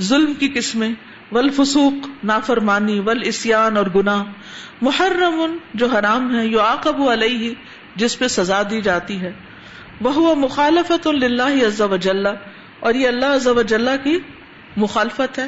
[0.00, 0.90] ظلم کی قسمیں۔
[1.32, 4.24] ولفسوق نافرمانی والاسیان اور گناہ۔
[4.82, 7.54] محرم جو حرام ہے یو آقب علیہ،
[7.96, 9.32] جس پہ سزا دی جاتی ہے۔
[10.00, 12.26] وہ مخالفت اللہ عز و جل،
[12.80, 14.18] اور یہ اللہ عز و جل کی
[14.76, 15.46] مخالفت ہے۔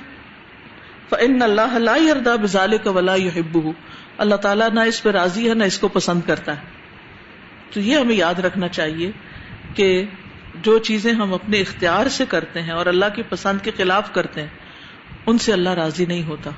[1.11, 3.71] فإن اللہ لا يرضى بذلك ولا يحبه۔
[4.19, 6.63] اللہ تعالیٰ نہ اس پہ راضی ہے، نہ اس کو پسند کرتا ہے۔
[7.73, 9.11] تو یہ ہمیں یاد رکھنا چاہیے
[9.75, 10.05] کہ
[10.63, 14.41] جو چیزیں ہم اپنے اختیار سے کرتے ہیں اور اللہ کی پسند کے خلاف کرتے
[14.41, 14.49] ہیں
[15.27, 16.51] ان سے اللہ راضی نہیں ہوتا۔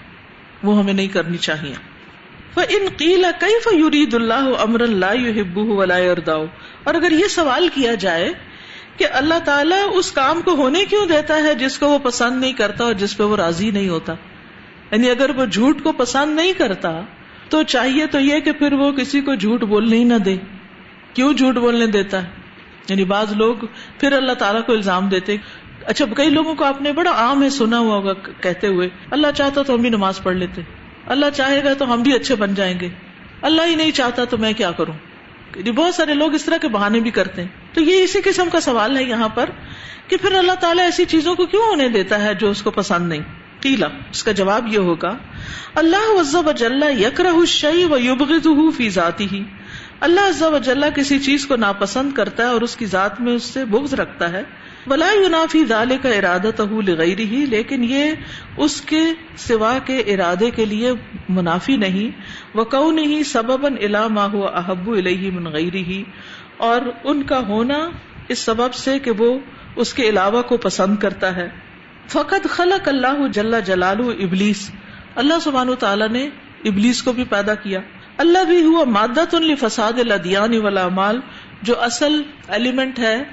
[0.63, 1.75] وہ ہمیں نہیں کرنی چاہیے
[2.57, 5.97] ان قیلا کئی فیورید اللہ امر اللہ ولا
[6.85, 8.33] اور اگر یہ سوال کیا جائے
[8.97, 12.53] کہ اللہ تعالیٰ اس کام کو ہونے کیوں دیتا ہے جس کو وہ پسند نہیں
[12.53, 14.15] کرتا اور جس پہ وہ راضی نہیں ہوتا؟
[14.91, 17.01] یعنی اگر وہ جھوٹ کو پسند نہیں کرتا،
[17.49, 20.37] تو چاہیے تو یہ کہ پھر وہ کسی کو جھوٹ بولنے ہی نہ دے۔
[21.15, 22.29] کیوں جھوٹ بولنے دیتا ہے؟
[22.89, 23.55] یعنی بعض لوگ
[24.01, 25.37] پھر اللہ تعالیٰ کو الزام دیتے
[25.87, 29.27] اچھا کئی لوگوں کو آپ نے بڑا عام ہے سنا ہوا ہوگا کہتے ہوئے، اللہ
[29.35, 30.63] چاہتا تو ہم بھی نماز پڑھ لیتے،
[31.07, 32.89] اللہ چاہے گا تو ہم بھی اچھے بن جائیں گے،
[33.43, 34.95] اللہ ہی نہیں چاہتا تو میں کیا کروں؟
[35.77, 38.61] بہت سارے لوگ اس طرح کے بہانے بھی کرتے ہیں۔ تو یہ اسی قسم کا
[38.61, 39.51] سوال ہے یہاں پر
[40.09, 43.09] کہ پھر اللہ تعالیٰ ایسی چیزوں کو کیوں ہونے دیتا ہے جو اس کو پسند
[43.09, 43.23] نہیں؟
[43.61, 45.17] قیلا اس کا جواب یہ ہوگا،
[45.75, 49.43] اللہ وزب اجلّہ یکر شعی و یوبغ فی ذاتی ہی۔
[50.01, 53.45] اللہ عزب اجلّہ کسی چیز کو ناپسند کرتا ہے اور اس کی ذات میں اس
[53.45, 54.43] سے بغض رکھتا ہے۔
[54.87, 58.11] بلا یونافی دالے کا ارادہ تہ لغیر ہی لیکن یہ
[58.57, 59.01] اس کے
[59.37, 60.93] سوا کے ارادے کے لیے
[61.29, 62.21] منافی نہیں۔
[62.55, 66.05] وہ کو نہیں سبب الا ماہ احب الہی من غیر ہی
[66.57, 67.91] اور ان کا ہونا
[68.29, 69.39] اس سبب سے کہ وہ
[69.77, 71.49] اس کے علاوہ کو پسند کرتا ہے۔
[72.09, 74.71] فقط خلق اللہ جل جلال ابلیس
[75.15, 76.29] اللہ سبحان تعالیٰ نے
[76.65, 77.81] ابلیس کو بھی پیدا کیا۔
[78.17, 81.21] اللہ بھی ہوا مادت ان فساد الدیان والا مال،
[81.63, 83.25] جو اصل ایلیمنٹ ہے۔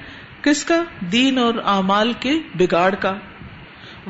[0.42, 0.82] کس کا؟
[1.12, 3.14] دین اور اعمال کے بگاڑ کا۔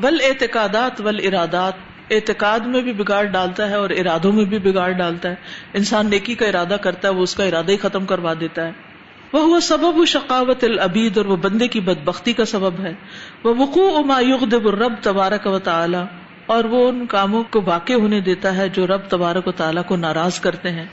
[0.03, 1.73] ول اعتقادات ول ارادات
[2.09, 5.35] اعتقاد میں بھی بگاڑ ڈالتا ہے اور ارادوں میں بھی بگاڑ ڈالتا ہے۔
[5.73, 8.71] انسان نیکی کا ارادہ کرتا ہے، وہ اس کا ارادہ ہی ختم کروا دیتا ہے۔
[9.33, 12.93] وہ سبب شقاوت العبید اور وہ بندے کی بد بختی کا سبب ہے۔
[13.43, 15.97] وہ وقوع یغضب الرب تبارک و تعالی
[16.45, 19.95] اور وہ ان کاموں کو واقع ہونے دیتا ہے جو رب تبارک و تعالیٰ کو
[19.95, 20.85] ناراض کرتے ہیں۔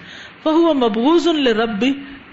[0.44, 1.84] وہ مبغوز الرب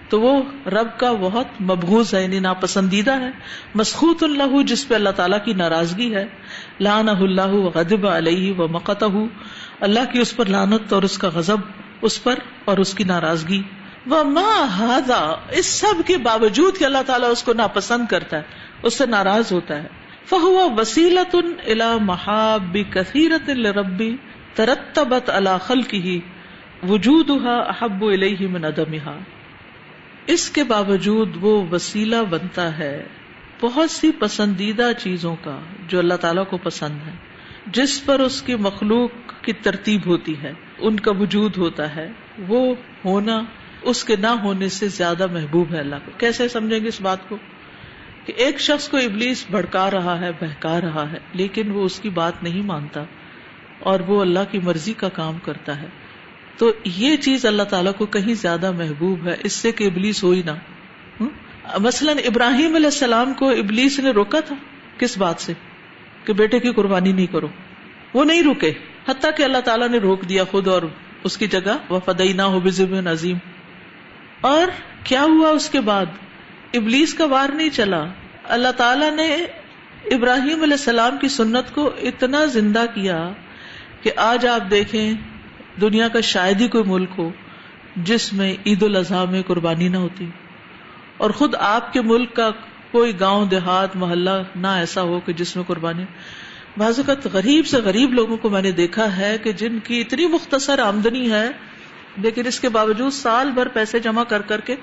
[0.10, 3.30] تو وہ رب کا بہت مبغوز ہے یعنی ناپسندیدہ ہے۔
[3.76, 6.26] مسخوط اللہ، جس پہ اللہ تعالیٰ کی ناراضگی ہے۔
[6.80, 9.04] لان اللہ غدب علیہ و مقت
[9.82, 11.58] اللہ کی اس پر لانت اور اس کا غزب
[12.02, 12.36] اس پر
[12.66, 13.62] اور اس کی ناراضگی۔
[14.08, 15.00] وہ ماں
[15.52, 18.42] اس سب کے باوجود کہ اللہ تعالیٰ اس کو ناپسند کرتا ہے،
[18.84, 19.88] اس سے ناراض ہوتا ہے۔
[20.26, 21.36] فہو وسیلت
[21.66, 24.16] الا محاب کثیرت ربی
[24.54, 26.22] ترتبت اللہ خل کی
[26.90, 29.18] وجود احب الہ من ادمہا
[30.28, 33.04] اس کے باوجود وہ وسیلہ بنتا ہے
[33.62, 37.12] بہت سی پسندیدہ چیزوں کا جو اللہ تعالیٰ کو پسند ہے،
[37.68, 39.10] جس پر اس کی مخلوق
[39.42, 42.12] کی ترتیب ہوتی ہے، ان کا وجود ہوتا ہے۔
[42.48, 42.76] وہ
[43.06, 43.44] ہونا،
[43.82, 47.30] اس کے نہ ہونے سے زیادہ محبوب ہے اللہ کو۔ کیسے سمجھیں گے اس بات
[47.30, 47.38] کو؟
[48.26, 52.10] کہ ایک شخص کو ابلیس بھڑکا رہا ہے، بہکا رہا ہے، لیکن وہ اس کی
[52.10, 53.04] بات نہیں مانتا
[53.80, 55.88] اور وہ اللہ کی مرضی کا کام کرتا ہے۔
[56.58, 60.32] تو یہ چیز اللہ تعالیٰ کو کہیں زیادہ محبوب ہے، اس سے کہ ابلیس ہو
[60.32, 60.52] ہی نہ
[61.80, 64.56] مثلاً ابراہیم علیہ السلام کو ابلیس نے روکا تھا؟
[64.98, 65.54] کس بات سے؟
[66.24, 67.48] کہ بیٹے کی قربانی نہیں کرو۔
[68.14, 68.74] وہ نہیں رکے
[69.10, 70.82] حتیٰ کہ اللہ تعالیٰ نے روک دیا خود اور
[71.24, 73.38] اس کی جگہ۔ وہ فدئی نہ ہو بزم نظیم
[74.42, 74.68] اور
[75.04, 76.06] کیا ہوا اس کے بعد؟
[76.74, 78.06] ابلیس کا وار نہیں چلا۔
[78.44, 79.36] اللہ تعالیٰ نے
[80.12, 83.30] ابراہیم علیہ السلام کی سنت کو اتنا زندہ کیا
[84.02, 85.14] کہ آج آپ دیکھیں
[85.82, 87.30] دنیا کا شاید ہی کوئی ملک ہو
[87.96, 90.30] جس میں عید الاضحیٰ میں قربانی نہ ہوتی
[91.18, 92.50] اور خود آپ کے ملک کا
[92.92, 96.04] کوئی گاؤں، دیہات، محلہ نہ ایسا ہو کہ جس میں قربانی
[96.78, 100.26] بعض اوقات غریب سے غریب لوگوں کو میں نے دیکھا ہے کہ جن کی اتنی
[100.26, 101.52] مختصر آمدنی ہے،
[102.18, 104.76] لیکن اس کے باوجود سال بھر پیسے جمع کر کر کے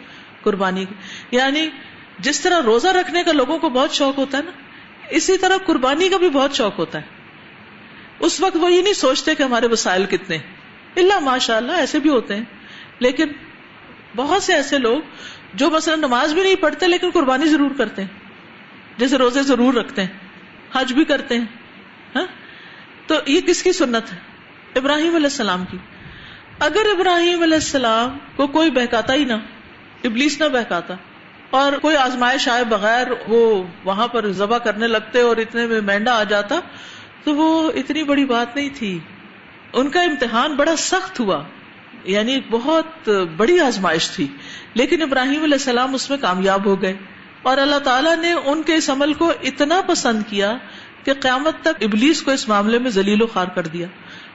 [0.42, 0.84] قربانی
[1.30, 1.68] یعنی
[2.18, 4.50] جس طرح روزہ رکھنے کا لوگوں کو بہت شوق ہوتا ہے نا،
[5.10, 7.02] اسی طرح قربانی کا بھی بہت شوق ہوتا ہے۔
[8.18, 10.53] اس وقت وہ یہ نہیں سوچتے کہ ہمارے وسائل کتنے ہیں۔
[10.96, 12.44] اللہ ماشاء اللہ ایسے بھی ہوتے ہیں۔
[12.98, 13.24] لیکن
[14.16, 15.00] بہت سے ایسے لوگ
[15.54, 18.08] جو مثلا نماز بھی نہیں پڑھتے لیکن قربانی ضرور کرتے ہیں۔
[18.98, 20.08] جیسے روزے ضرور رکھتے ہیں،
[20.72, 21.44] حج بھی کرتے ہیں
[22.16, 22.26] ہاں؟
[23.06, 24.18] تو یہ کس کی سنت ہے؟
[24.76, 25.76] ابراہیم علیہ السلام کی۔
[26.58, 29.32] اگر ابراہیم علیہ السلام کو کوئی بہکاتا ہی نہ،
[30.04, 30.94] ابلیس نہ بہکاتا،
[31.50, 36.20] اور کوئی آزمائش آئے بغیر وہ وہاں پر ذبح کرنے لگتے اور اتنے میں مینڈا
[36.20, 36.60] آ جاتا،
[37.24, 38.98] تو وہ اتنی بڑی بات نہیں تھی۔
[39.74, 41.42] ان کا امتحان بڑا سخت ہوا
[42.04, 44.26] یعنی بہت بڑی آزمائش تھی،
[44.74, 46.94] لیکن ابراہیم علیہ السلام اس میں کامیاب ہو گئے۔
[47.42, 50.56] اور اللہ تعالیٰ نے ان کے اس عمل کو اتنا پسند کیا
[51.04, 53.86] کہ قیامت تک ابلیس کو اس معاملے میں ذلیل و خار کر دیا۔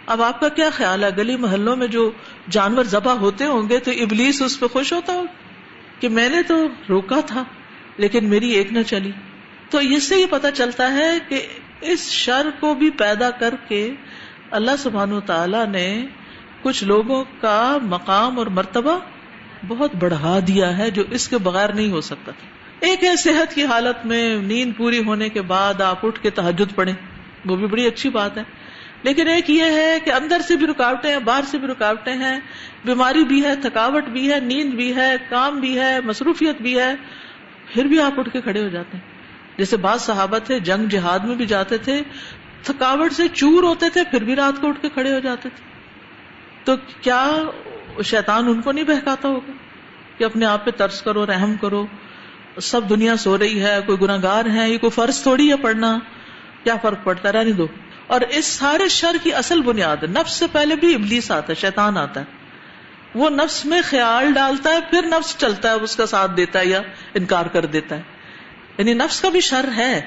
[0.05, 2.11] اب آپ کا کیا خیال ہے؟ گلی محلوں میں جو
[2.49, 5.23] جانور ذبح ہوتے ہوں گے تو ابلیس اس پہ خوش ہوتا ہو
[5.99, 7.43] کہ میں نے تو روکا تھا،
[7.97, 9.11] لیکن میری ایک نہ چلی۔
[9.69, 11.47] تو اس سے یہ پتا چلتا ہے کہ
[11.81, 13.91] اس شر کو بھی پیدا کر کے
[14.51, 16.05] اللہ سبحان و تعالی نے
[16.61, 18.99] کچھ لوگوں کا مقام اور مرتبہ
[19.67, 22.47] بہت بڑھا دیا ہے جو اس کے بغیر نہیں ہو سکتا تھا۔
[22.79, 26.75] ایک ہے صحت کی حالت میں نیند پوری ہونے کے بعد آپ اٹھ کے تحجد
[26.75, 26.93] پڑھیں۔
[27.45, 28.43] وہ بھی بڑی اچھی بات ہے۔
[29.03, 32.39] لیکن ایک یہ ہے کہ اندر سے بھی رکاوٹیں ہیں، باہر سے بھی رکاوٹیں ہیں۔
[32.85, 36.95] بیماری بھی ہے، تھکاوٹ بھی ہے، نیند بھی ہے، کام بھی ہے، مصروفیت بھی ہے۔
[37.73, 39.19] پھر بھی آپ اٹھ کے کھڑے ہو جاتے ہیں۔
[39.57, 42.01] جیسے بعض صحابہ تھے، جنگ جہاد میں بھی جاتے تھے۔
[42.63, 45.69] تھکاوٹ سے چور ہوتے تھے، پھر بھی رات کو اٹھ کے کھڑے ہو جاتے تھے۔
[46.63, 47.31] تو کیا
[48.03, 49.51] شیطان ان کو نہیں بہکاتا ہوگا
[50.17, 51.85] کہ اپنے آپ پہ ترس کرو، رحم کرو،
[52.61, 55.99] سب دنیا سو رہی ہے، کوئی گناگار ہے، یہ کوئی فرض تھوڑی ہے پڑھنا۔
[56.63, 57.67] کیا فرق پڑتا رہنے دو۔
[58.07, 61.97] اور اس سارے شر کی اصل بنیاد، نفس سے پہلے بھی ابلیس آتا ہے، شیطان
[61.97, 62.25] آتا ہے۔
[63.15, 66.65] وہ نفس میں خیال ڈالتا ہے، پھر نفس چلتا ہے، اس کا ساتھ دیتا ہے
[66.65, 66.81] یا
[67.13, 68.01] انکار کر دیتا ہے۔
[68.77, 70.01] یعنی نفس کا بھی شر ہے۔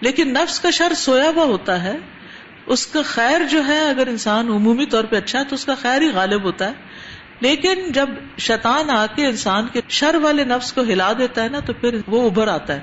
[0.00, 1.96] لیکن نفس کا شر سویا ہوا ہوتا ہے،
[2.66, 5.74] اس کا خیر جو ہے، اگر انسان عمومی طور پہ اچھا ہے، تو اس کا
[5.74, 6.72] خیر ہی غالب ہوتا ہے۔
[7.40, 11.60] لیکن جب شیطان آ کے انسان کے شر والے نفس کو ہلا دیتا ہے نا،
[11.60, 12.80] تو پھر وہ ابھر آتا ہے۔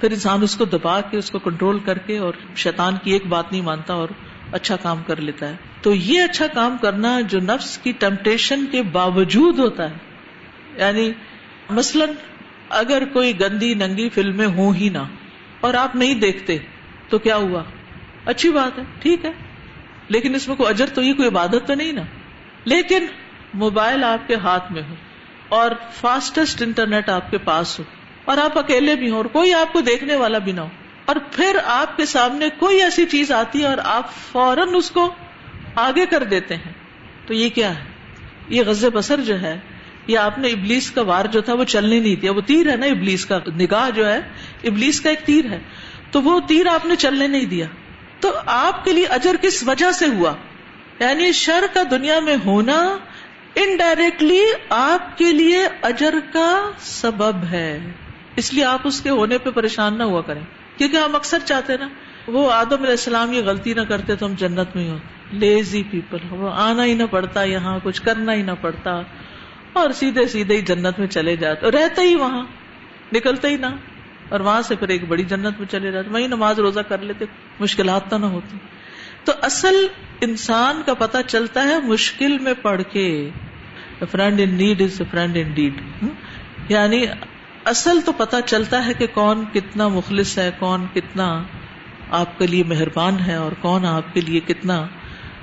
[0.00, 3.26] پھر انسان اس کو دبا کے، اس کو کنٹرول کر کے اور شیطان کی ایک
[3.26, 4.08] بات نہیں مانتا اور
[4.52, 8.82] اچھا کام کر لیتا ہے۔ تو یہ اچھا کام کرنا جو نفس کی ٹمپٹیشن کے
[8.82, 9.94] باوجود ہوتا ہے۔
[10.76, 11.12] یعنی
[11.70, 12.08] مثلاً
[12.68, 14.98] اگر کوئی گندی ننگی فلمیں ہوں ہی نہ
[15.64, 16.58] اور آپ نہیں دیکھتے،
[17.08, 17.62] تو کیا ہوا؟
[18.24, 19.30] اچھی بات ہے، ٹھیک ہے۔
[20.08, 22.02] لیکن اس میں کوئی اجر تو یہ کوئی عبادت تو نہیں نا۔
[22.64, 23.06] لیکن
[23.54, 24.94] موبائل آپ کے ہاتھ میں ہو
[25.48, 27.84] اور فاسٹسٹ انٹرنیٹ آپ کے پاس ہو
[28.24, 30.68] اور آپ اکیلے بھی ہوں اور کوئی آپ کو دیکھنے والا بھی نہ ہو۔
[31.04, 35.14] اور پھر آپ کے سامنے کوئی ایسی چیز آتی ہے اور آپ فوراً اس کو
[35.74, 36.72] آگے کر دیتے ہیں۔
[37.26, 37.84] تو یہ کیا ہے؟
[38.48, 39.60] یہ غز بسر جو ہے
[40.06, 42.76] یہ آپ نے ابلیس کا وار جو تھا وہ چلنے نہیں دیا وہ تیر ہے
[42.76, 44.20] نا ابلیس کا، نگاہ جو ہے،
[44.64, 45.58] ابلیس کا ایک تیر ہے۔
[46.10, 47.66] تو وہ تیر آپ نے چلنے نہیں دیا۔
[48.20, 50.32] تو آپ کے لیے اجر کس وجہ سے ہوا؟
[51.00, 52.98] یعنی شر کا دنیا میں ہونا
[53.54, 57.92] انڈائریکٹلی آپ کے لیے اجر کا سبب ہے۔
[58.36, 60.42] اس لیے آپ اس کے ہونے پہ پریشان نہ ہوا کریں۔
[60.76, 61.88] کیونکہ ہم اکثر چاہتے نا،
[62.26, 65.82] وہ آدم علیہ السلام یہ غلطی نہ کرتے تو ہم جنت میں ہی ہوتے لیزی
[65.90, 69.02] پیپل وہ آنا ہی نہ پڑتا، یہاں کچھ کرنا ہی نہ پڑتا۔
[69.74, 72.46] اور سیدھے سیدھے ہی جنت میں چلے جاتے رہتے ہی وہاں،
[73.12, 73.66] نکلتے ہی نہ۔
[74.28, 77.24] اور وہاں سے پھر ایک بڑی جنت میں چلے جاتے وہی نماز روزہ کر لیتے،
[77.60, 78.56] مشکلات تو نہ ہوتی۔
[79.24, 79.86] تو اصل
[80.20, 83.30] انسان کا پتہ چلتا ہے مشکل میں پڑھ کے۔
[84.10, 85.74] Friend in need is a friend indeed
[86.68, 87.06] یعنی
[87.64, 91.42] اصل تو پتا چلتا ہے کہ کون کتنا مخلص ہے، کون کتنا
[92.10, 94.86] آپ کے لیے مہربان ہے اور کون آپ کے لیے کتنا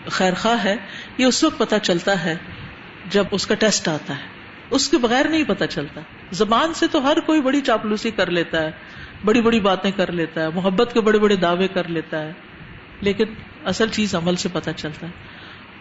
[0.09, 0.75] خیر خواہ ہے۔
[1.17, 2.36] یہ اس وقت پتا چلتا ہے
[3.12, 4.28] جب اس کا ٹیسٹ آتا ہے،
[4.70, 6.01] اس کے بغیر نہیں پتا چلتا۔
[6.32, 8.72] زبان سے تو ہر کوئی بڑی چاپلوسی کر لیتا ہے،
[9.26, 12.32] بڑی بڑی باتیں کر لیتا ہے، محبت کے بڑے بڑے دعوے کر لیتا ہے،
[13.01, 13.26] لیکن
[13.66, 15.12] اصل چیز عمل سے پتا چلتا ہے۔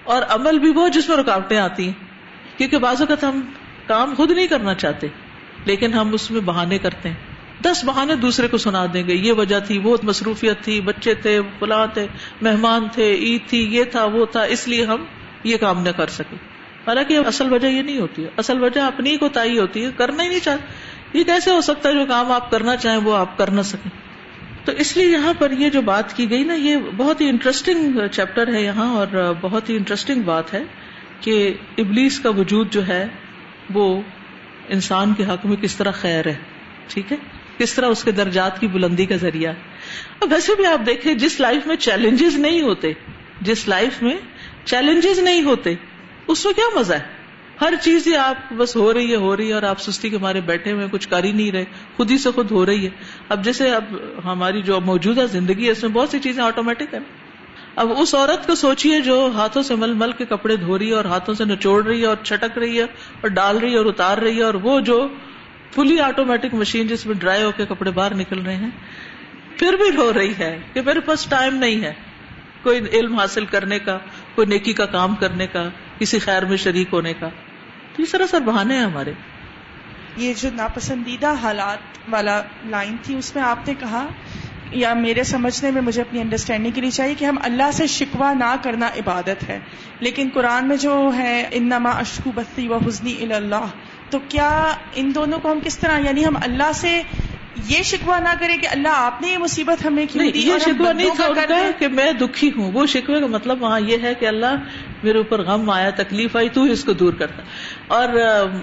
[0.05, 3.41] اور عمل بھی وہ جس میں رکاوٹیں آتی ہیں، کیونکہ بعض اوقات ہم
[3.87, 5.07] کام خود نہیں کرنا چاہتے،
[5.65, 7.17] لیکن ہم اس میں بہانے کرتے ہیں۔
[7.63, 11.41] دس بہانے دوسرے کو سنا دیں گے، یہ وجہ تھی، وہ مصروفیت تھی، بچے تھے،
[11.59, 12.07] فلاں تھے،
[12.43, 15.05] مہمان تھے، عید تھی، یہ تھا، وہ تھا، اس لیے ہم
[15.45, 16.37] یہ کام نہ کر سکے
[16.87, 20.23] حالانکہ اصل وجہ یہ نہیں ہوتی ہے۔ اصل وجہ اپنی کو تائی ہوتی ہے، کرنا
[20.23, 20.65] ہی نہیں چاہتے
[21.19, 23.91] یہ کیسے ہو سکتا ہے جو کام آپ کرنا چاہیں وہ آپ کر نہ سکیں؟
[24.65, 27.93] تو اس لیے یہاں پر یہ جو بات کی گئی نا، یہ بہت ہی انٹرسٹنگ
[28.13, 30.63] چیپٹر ہے یہاں اور بہت ہی انٹرسٹنگ بات ہے
[31.21, 33.07] کہ ابلیس کا وجود جو ہے،
[33.75, 34.01] وہ
[34.69, 36.35] انسان کے حق میں کس طرح خیر ہے۔
[36.89, 37.17] ٹھیک ہے؟
[37.59, 39.53] کس طرح اس کے درجات کی بلندی کا ذریعہ۔
[40.21, 42.93] اب ویسے بھی آپ دیکھیں، جس لائف میں چیلنجز نہیں ہوتے،
[43.41, 44.17] جس لائف میں
[44.65, 45.75] چیلنجز نہیں ہوتے
[46.27, 47.21] اس میں کیا مزہ ہے؟
[47.61, 50.19] ہر چیز ہی آپ بس ہو رہی ہے، ہو رہی ہے اور آپ سستی کے
[50.19, 51.65] مارے بیٹھے ہوئے کچھ کر ہی نہیں رہے۔
[51.97, 52.91] خود ہی سے خود ہو رہی ہے۔
[53.29, 53.85] اب جیسے اب
[54.25, 57.01] ہماری جو موجودہ زندگی ہے، اس میں بہت سی چیزیں آٹومیٹک ہیں۔
[57.77, 60.95] اب اس عورت کو سوچیے جو ہاتھوں سے مل مل کے کپڑے دھو رہی ہے
[60.95, 63.87] اور ہاتھوں سے نچوڑ رہی ہے اور چھٹک رہی ہے اور ڈال رہی ہے اور
[63.87, 65.09] اتار رہی ہے اور وہ جو
[65.75, 68.71] فلی آٹومیٹک مشین جس میں ڈرائی ہو کے کپڑے باہر نکل رہے ہیں،
[69.57, 71.93] پھر بھی رو رہی ہے کہ میرے پاس ٹائم نہیں ہے۔
[72.63, 73.99] کوئی علم حاصل کرنے کا،
[74.35, 75.69] کوئی نیکی کا کام کرنے کا۔
[76.01, 77.29] کسی خیر میں شریک ہونے کا۔
[77.97, 79.13] تو یہ سراسر بہانے ہیں ہمارے۔
[80.17, 81.79] یہ جو ناپسندیدہ حالات
[82.09, 84.07] والا لائن تھی، اس میں آپ نے کہا،
[84.71, 88.33] یا میرے سمجھنے میں مجھے اپنی انڈرسٹینڈنگ کے لیے چاہیے کہ ہم اللہ سے شکوا
[88.33, 89.59] نہ کرنا عبادت ہے۔
[90.01, 93.67] لیکن قرآن میں جو ہے، انما اشکو بستی و حسنی اللہ
[94.11, 97.03] تو کیا ان دونوں کو ہم کس طرح یعنی ہم اللہ سے
[97.69, 100.93] یہ شکوا نہ کرے کہ اللہ آپ نے یہ مصیبت ہمیں کیوں دی یہ شکوا
[100.93, 101.29] نہیں تھا
[101.79, 104.55] کہ میں دکھی ہوں۔ وہ شکوے کا مطلب وہاں یہ ہے کہ اللہ
[105.03, 107.43] میرے اوپر غم آیا تکلیف آئی تو اس کو دور کرتا۔
[107.87, 108.09] اور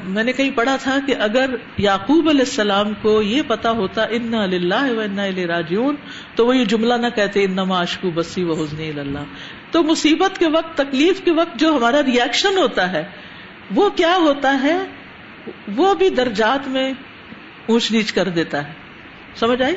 [0.03, 4.33] میں نے کہیں پڑھا تھا کہ اگر یعقوب علیہ السلام کو یہ پتا ہوتا ان
[4.33, 5.95] اللہ و ان راجیون
[6.35, 9.23] تو وہ یہ جملہ نہ کہتے ان اشکو بسی و حسنی اللہ
[9.71, 13.03] تو مصیبت کے وقت تکلیف کے وقت جو ہمارا ریئیکشن ہوتا ہے
[13.75, 14.77] وہ کیا ہوتا ہے؟
[15.75, 16.93] وہ بھی درجات میں
[17.67, 18.73] اونچ نیچ کر دیتا ہے۔
[19.35, 19.75] سمجھ آئی؟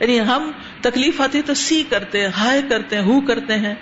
[0.00, 3.74] یعنی ہم تکلیف آتی تو سی کرتے ہیں، ہائے کرتے ہیں، ہو کرتے ہیں۔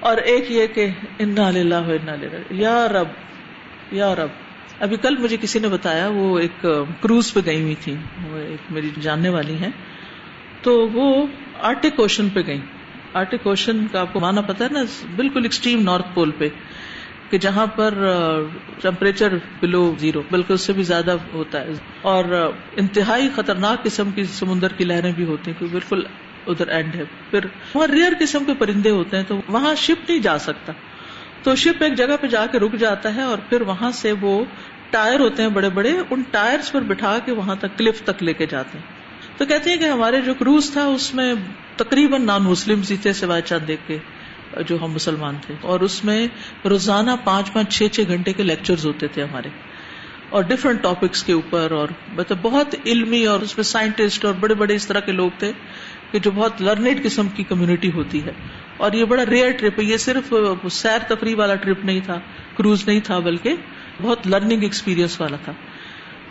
[0.00, 0.86] اور ایک یہ کہ
[1.18, 2.12] انا للہ انا
[2.50, 3.08] یا رب
[3.92, 4.28] یا رب۔
[4.80, 6.66] ابھی کل مجھے کسی نے بتایا، وہ ایک
[7.00, 7.96] کروز پہ گئی ہوئی تھی۔
[8.28, 9.70] وہ ایک میری جاننے والی ہیں۔
[10.62, 11.26] تو وہ
[11.60, 12.60] آرٹک اوشن پہ گئی
[13.12, 14.80] آرٹک اوشن کا آپ کو مانا پتا ہے نا،
[15.16, 16.48] بالکل ایکسٹریم نارتھ پول پہ۔
[17.30, 17.94] کہ جہاں پر
[18.82, 21.72] ٹیمپریچر بلو زیرو بلکہ اس سے بھی زیادہ ہوتا ہے۔
[22.02, 26.02] اور انتہائی خطرناک قسم کی سمندر کی لہریں بھی ہوتی ہیں بالکل
[26.46, 27.40] ادھر اینڈ ہے۔ پھر
[27.74, 30.72] وہاں ریئر قسم کے پرندے ہوتے ہیں، تو وہاں شپ نہیں جا سکتا۔
[31.42, 34.44] تو شپ ایک جگہ پہ جا کے رک جاتا ہے اور پھر وہاں سے وہ
[34.90, 38.32] ٹائر ہوتے ہیں بڑے بڑے ان ٹائر پر بٹھا کے وہاں تک کلف تک لے
[38.32, 38.84] کے جاتے ہیں۔
[39.38, 41.34] تو کہتے ہیں کہ ہمارے جو کروز تھا، اس میں
[41.76, 43.98] تقریباً نان مسلم تھے، سوائے چاند دیکھ کے۔
[44.66, 46.28] جو ہم مسلمان تھے۔ اور اس میں
[46.64, 49.48] روزانہ پانچ پانچ چھ چھ گھنٹے کے لیکچر ہوتے تھے ہمارے۔
[50.28, 54.54] اور ڈفرینٹ ٹاپکس کے اوپر اور مطلب بہت علمی اور اس میں سائنٹسٹ اور بڑے
[54.54, 55.52] بڑے اس طرح کے لوگ تھے
[56.10, 58.32] کہ جو بہت لرنیڈ قسم کی کمیونٹی ہوتی ہے۔
[58.76, 60.34] اور یہ بڑا ریئر ٹرپ ہے۔ یہ صرف
[60.72, 62.20] سیر تفریح والا ٹرپ نہیں تھا
[62.56, 63.54] کروز نہیں تھا، بلکہ
[64.02, 65.52] بہت لرننگ ایکسپیرئنس والا تھا۔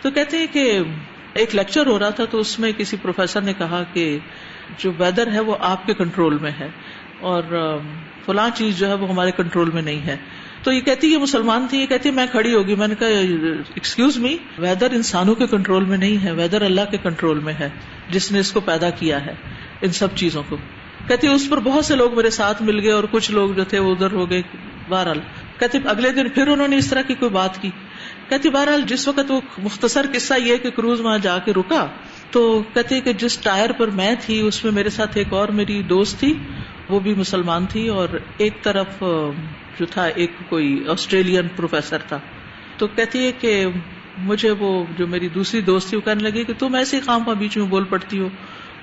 [0.02, 0.78] تو کہتے ہیں کہ
[1.34, 4.18] ایک لیکچر ہو رہا تھا تو اس میں کسی پروفیسر نے کہا کہ
[4.78, 6.68] جو ویدر ہے وہ آپ کے کنٹرول میں ہے۔
[7.20, 7.42] اور
[8.30, 10.16] فلاں چیز جو ہے وہ ہمارے کنٹرول میں نہیں ہے۔
[10.62, 14.16] تو یہ کہتی یہ مسلمان تھی، یہ کہتی میں کھڑی ہوگی۔ میں نے کہا ایکسکیوز
[14.16, 17.68] می ویدر انسانوں کے کنٹرول میں نہیں ہے ویدر اللہ کے کنٹرول میں ہے،
[18.10, 19.34] جس نے اس کو پیدا کیا ہے،
[19.80, 20.56] ان سب چیزوں کو۔
[21.08, 23.78] کہتی اس پر بہت سے لوگ میرے ساتھ مل گئے اور کچھ لوگ جو تھے
[23.78, 24.42] وہ ادھر ہو گئے۔
[24.88, 25.20] بہرحال
[25.58, 27.70] کہتے اگلے دن پھر انہوں نے اس طرح کی کوئی بات کی۔
[28.28, 31.86] کہتی بہرحال، جس وقت وہ مختصر قصہ یہ کہ کروز وہاں جا کے رکا،
[32.30, 35.82] تو کہتے کہ جس ٹائر پر میں تھی، اس میں میرے ساتھ ایک اور میری
[35.82, 36.34] دوست تھی۔
[36.90, 38.86] وہ بھی مسلمان تھی اور ایک طرف
[39.78, 42.18] جو تھا، ایک کوئی آسٹریلین پروفیسر تھا۔
[42.76, 43.66] تو کہتی ہے کہ
[44.18, 47.22] مجھے وہ جو میری دوسری دوست تھی، وہ کہنے لگی کہ تم ایسے ہی خام
[47.38, 48.28] بیچ میں بول پڑتی ہو۔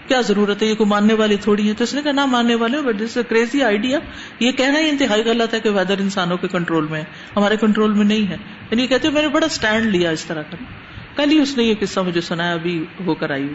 [0.08, 2.56] کیا ضرورت ہے؟ یہ کوئی ماننے والی تھوڑی ہے؟ تو اس نے کہا، نہ، ماننے
[2.56, 4.00] والے بٹ دس کریزی آئیڈیا
[4.40, 7.06] یہ کہنا ہی انتہائی غلط ہے کہ ویدر انسانوں کے کنٹرول میں ہے۔
[7.36, 8.38] ہمارے کنٹرول میں نہیں ہے۔
[8.72, 10.58] یعنی کہتے میں نے بڑا اسٹینڈ لیا اس طرح کا۔
[11.16, 13.48] کل ہی اس نے یہ قصہ مجھے سنایا، ابھی ہو کر آئی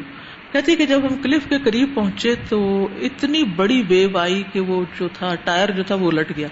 [0.53, 4.85] کہتی کہ جب ہم کلف کے قریب پہنچے تو اتنی بڑی ویو آئی کہ وہ
[5.01, 6.49] جو تھا، ٹائر جو تھا وہ الٹ گیا۔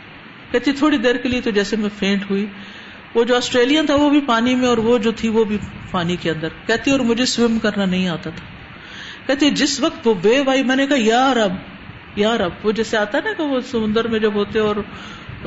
[0.51, 2.47] کہتی تھوڑی دیر کے لیے تو جیسے میں فینٹ ہوئی۔
[3.15, 5.59] وہ جو آسٹریلین تھا وہ بھی پانی میں اور وہ جو تھی وہ بھی
[5.91, 8.47] پانی کے اندر۔ کہتی اور مجھے سوئم کرنا نہیں آتا تھا۔
[9.27, 11.53] کہتی جس وقت وہ ویو آئی، میں نے کہا، یا رب
[12.17, 14.77] یا رب۔ وہ جیسے آتا نا کہ وہ سمندر میں جب ہوتے اور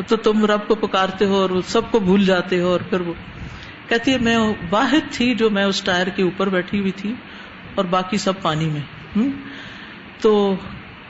[0.07, 3.13] تو تم رب کو پکارتے ہو اور سب کو بھول جاتے ہو اور پھر وہ۔
[3.89, 4.37] کہتی ہے میں
[4.71, 7.13] واحد تھی جو میں اس ٹائر کے اوپر بیٹھی ہوئی تھی۔
[7.75, 9.27] اور باقی سب پانی میں۔
[10.21, 10.55] تو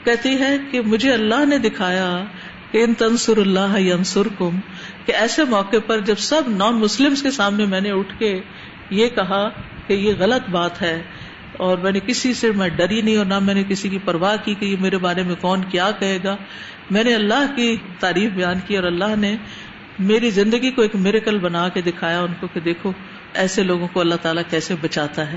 [0.04, 2.24] کہتی ہے کہ مجھے اللہ نے دکھایا
[2.70, 4.60] کہ ان تنسر اللہ ینسر کم
[5.06, 8.40] کہ ایسے موقع پر جب سب نان مسلم کے سامنے میں نے اٹھ کے
[8.90, 9.48] یہ کہا
[9.86, 11.02] کہ یہ غلط بات ہے
[11.52, 14.36] اور میں نے کسی سے، میں ڈری نہیں اور نہ میں نے کسی کی پرواہ
[14.44, 16.36] کی کہ یہ میرے بارے میں کون کیا کہے گا۔
[16.90, 19.36] میں نے اللہ کی تعریف بیان کی اور اللہ نے
[19.98, 22.92] میری زندگی کو ایک میریکل بنا کے دکھایا ان کو کہ دیکھو،
[23.34, 25.36] ایسے لوگوں کو اللہ تعالیٰ کیسے بچاتا ہے۔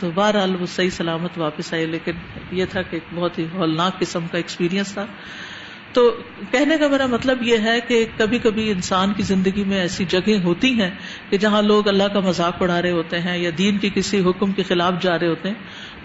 [0.00, 2.20] تو بہرحال وہ صحیح سلامت واپس آئی لیکن
[2.52, 5.06] یہ تھا کہ بہت ہی ہولناک قسم کا ایکسپیرئنس تھا۔
[5.92, 6.02] تو
[6.50, 10.36] کہنے کا میرا مطلب یہ ہے کہ کبھی کبھی انسان کی زندگی میں ایسی جگہ
[10.44, 10.90] ہوتی ہیں
[11.30, 14.52] کہ جہاں لوگ اللہ کا مذاق اڑا رہے ہوتے ہیں یا دین کی کسی حکم
[14.52, 15.56] کے خلاف جا رہے ہوتے ہیں،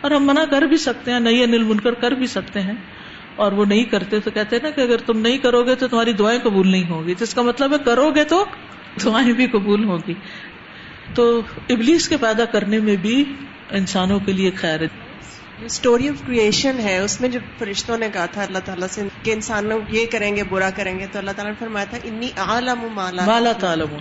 [0.02, 2.74] اور ہم منع کر بھی سکتے ہیں نئی انل منکر کر بھی سکتے ہیں،
[3.36, 5.88] اور وہ نہیں کرتے تو کہتے ہیں نا کہ اگر تم نہیں کرو گے تو
[5.88, 8.44] تمہاری دعائیں قبول نہیں ہوگی جس کا مطلب ہے کرو گے تو
[9.06, 10.14] دعائیں بھی قبول ہوگی
[11.16, 13.24] تو ابلیس کے پیدا کرنے میں بھی
[13.72, 14.80] انسانوں کے لیے خیر
[15.66, 19.32] اسٹوری آف کریشن ہے اس میں جو فرشتوں نے کہا تھا اللہ تعالیٰ سے کہ
[19.32, 22.30] انسان لوگ یہ کریں گے برا کریں گے تو اللہ تعالیٰ نے فرمایا تھا انی
[22.38, 23.98] عالم مالا مالا تعلم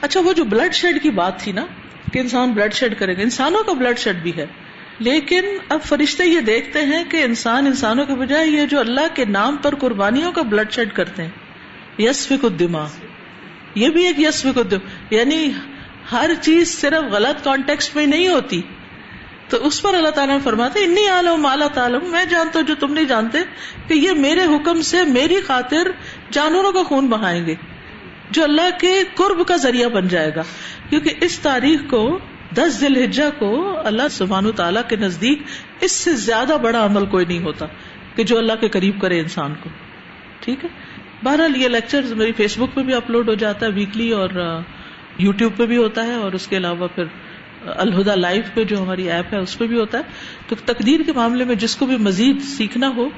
[0.00, 1.66] اچھا وہ جو بلڈ شیڈ کی بات تھی نا
[2.12, 4.46] کہ انسان بلڈ شیڈ کرے گا انسانوں کا بلڈ شیڈ بھی ہے۔
[4.98, 9.24] لیکن اب فرشتے یہ دیکھتے ہیں کہ انسان انسانوں کے بجائے یہ جو اللہ کے
[9.24, 11.30] نام پر قربانیوں کا بلڈ شیڈ کرتے ہیں
[11.98, 12.84] یسف الدما
[13.74, 14.78] یہ بھی ایک یسف الدم
[15.10, 15.52] یعنی
[16.12, 18.62] ہر چیز صرف غلط کانٹیکس میں نہیں ہوتی۔
[19.52, 22.74] تو اس پر اللہ تعالیٰ نے فرماتے انی عالم اعلیٰ تعلم، میں جانتا ہوں جو
[22.80, 23.38] تم نہیں جانتے،
[23.88, 25.90] کہ یہ میرے حکم سے میری خاطر
[26.30, 27.54] جانوروں کا خون بہائیں گے،
[28.30, 30.42] جو اللہ کے قرب کا ذریعہ بن جائے گا۔
[30.90, 32.18] کیونکہ اس تاریخ کو،
[32.54, 33.50] دس ذیل ہجا کو
[33.84, 35.42] اللہ سبحان تعالیٰ کے نزدیک
[35.80, 37.66] اس سے زیادہ بڑا عمل کوئی نہیں ہوتا
[38.16, 39.70] کہ جو اللہ کے قریب کرے انسان کو۔
[40.40, 40.68] ٹھیک ہے؟
[41.22, 44.30] بہرحال یہ لیکچر میری فیس بک پہ بھی اپلوڈ ہو جاتا ہے، ویکلی اور
[45.18, 47.04] یو ٹیوب پہ بھی ہوتا ہے اور اس کے علاوہ پھر
[47.66, 50.02] الہدا لائف پہ جو ہماری ایپ ہے، اس پہ بھی ہوتا ہے۔
[50.48, 53.08] تو تقدیر کے معاملے میں جس کو بھی مزید سیکھنا ہو،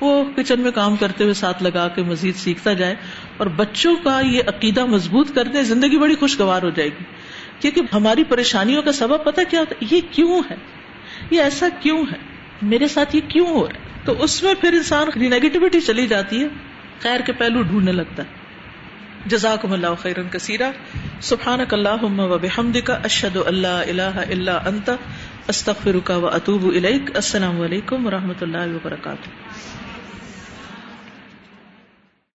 [0.00, 2.94] وہ کچن میں کام کرتے ہوئے ساتھ لگا کے مزید سیکھتا جائے۔
[3.36, 7.04] اور بچوں کا یہ عقیدہ مضبوط کرتے زندگی بڑی خوشگوار ہو جائے گی۔
[7.60, 10.56] کیونکہ ہماری پریشانیوں کا سبب پتہ کیا ہوتا ہے، یہ کیوں ہے؟
[11.30, 12.18] یہ ایسا کیوں ہے؟
[12.62, 16.42] میرے ساتھ یہ کیوں ہو رہا ہے؟ تو اس میں پھر انسان نیگیٹیوٹی چلی جاتی
[16.42, 16.48] ہے،
[17.00, 18.41] خیر کے پہلو ڈھونڈنے لگتا ہے۔
[19.26, 20.70] جزاکم اللہ خیرن کثیرہ
[21.20, 24.90] سبحانک اللہم و بحمدک اشہد اللہ الہ الا انت،
[25.48, 27.10] استغفرک و اتوب الیک.
[27.14, 29.28] السلام علیکم و رحمۃ اللہ وبرکاتہ.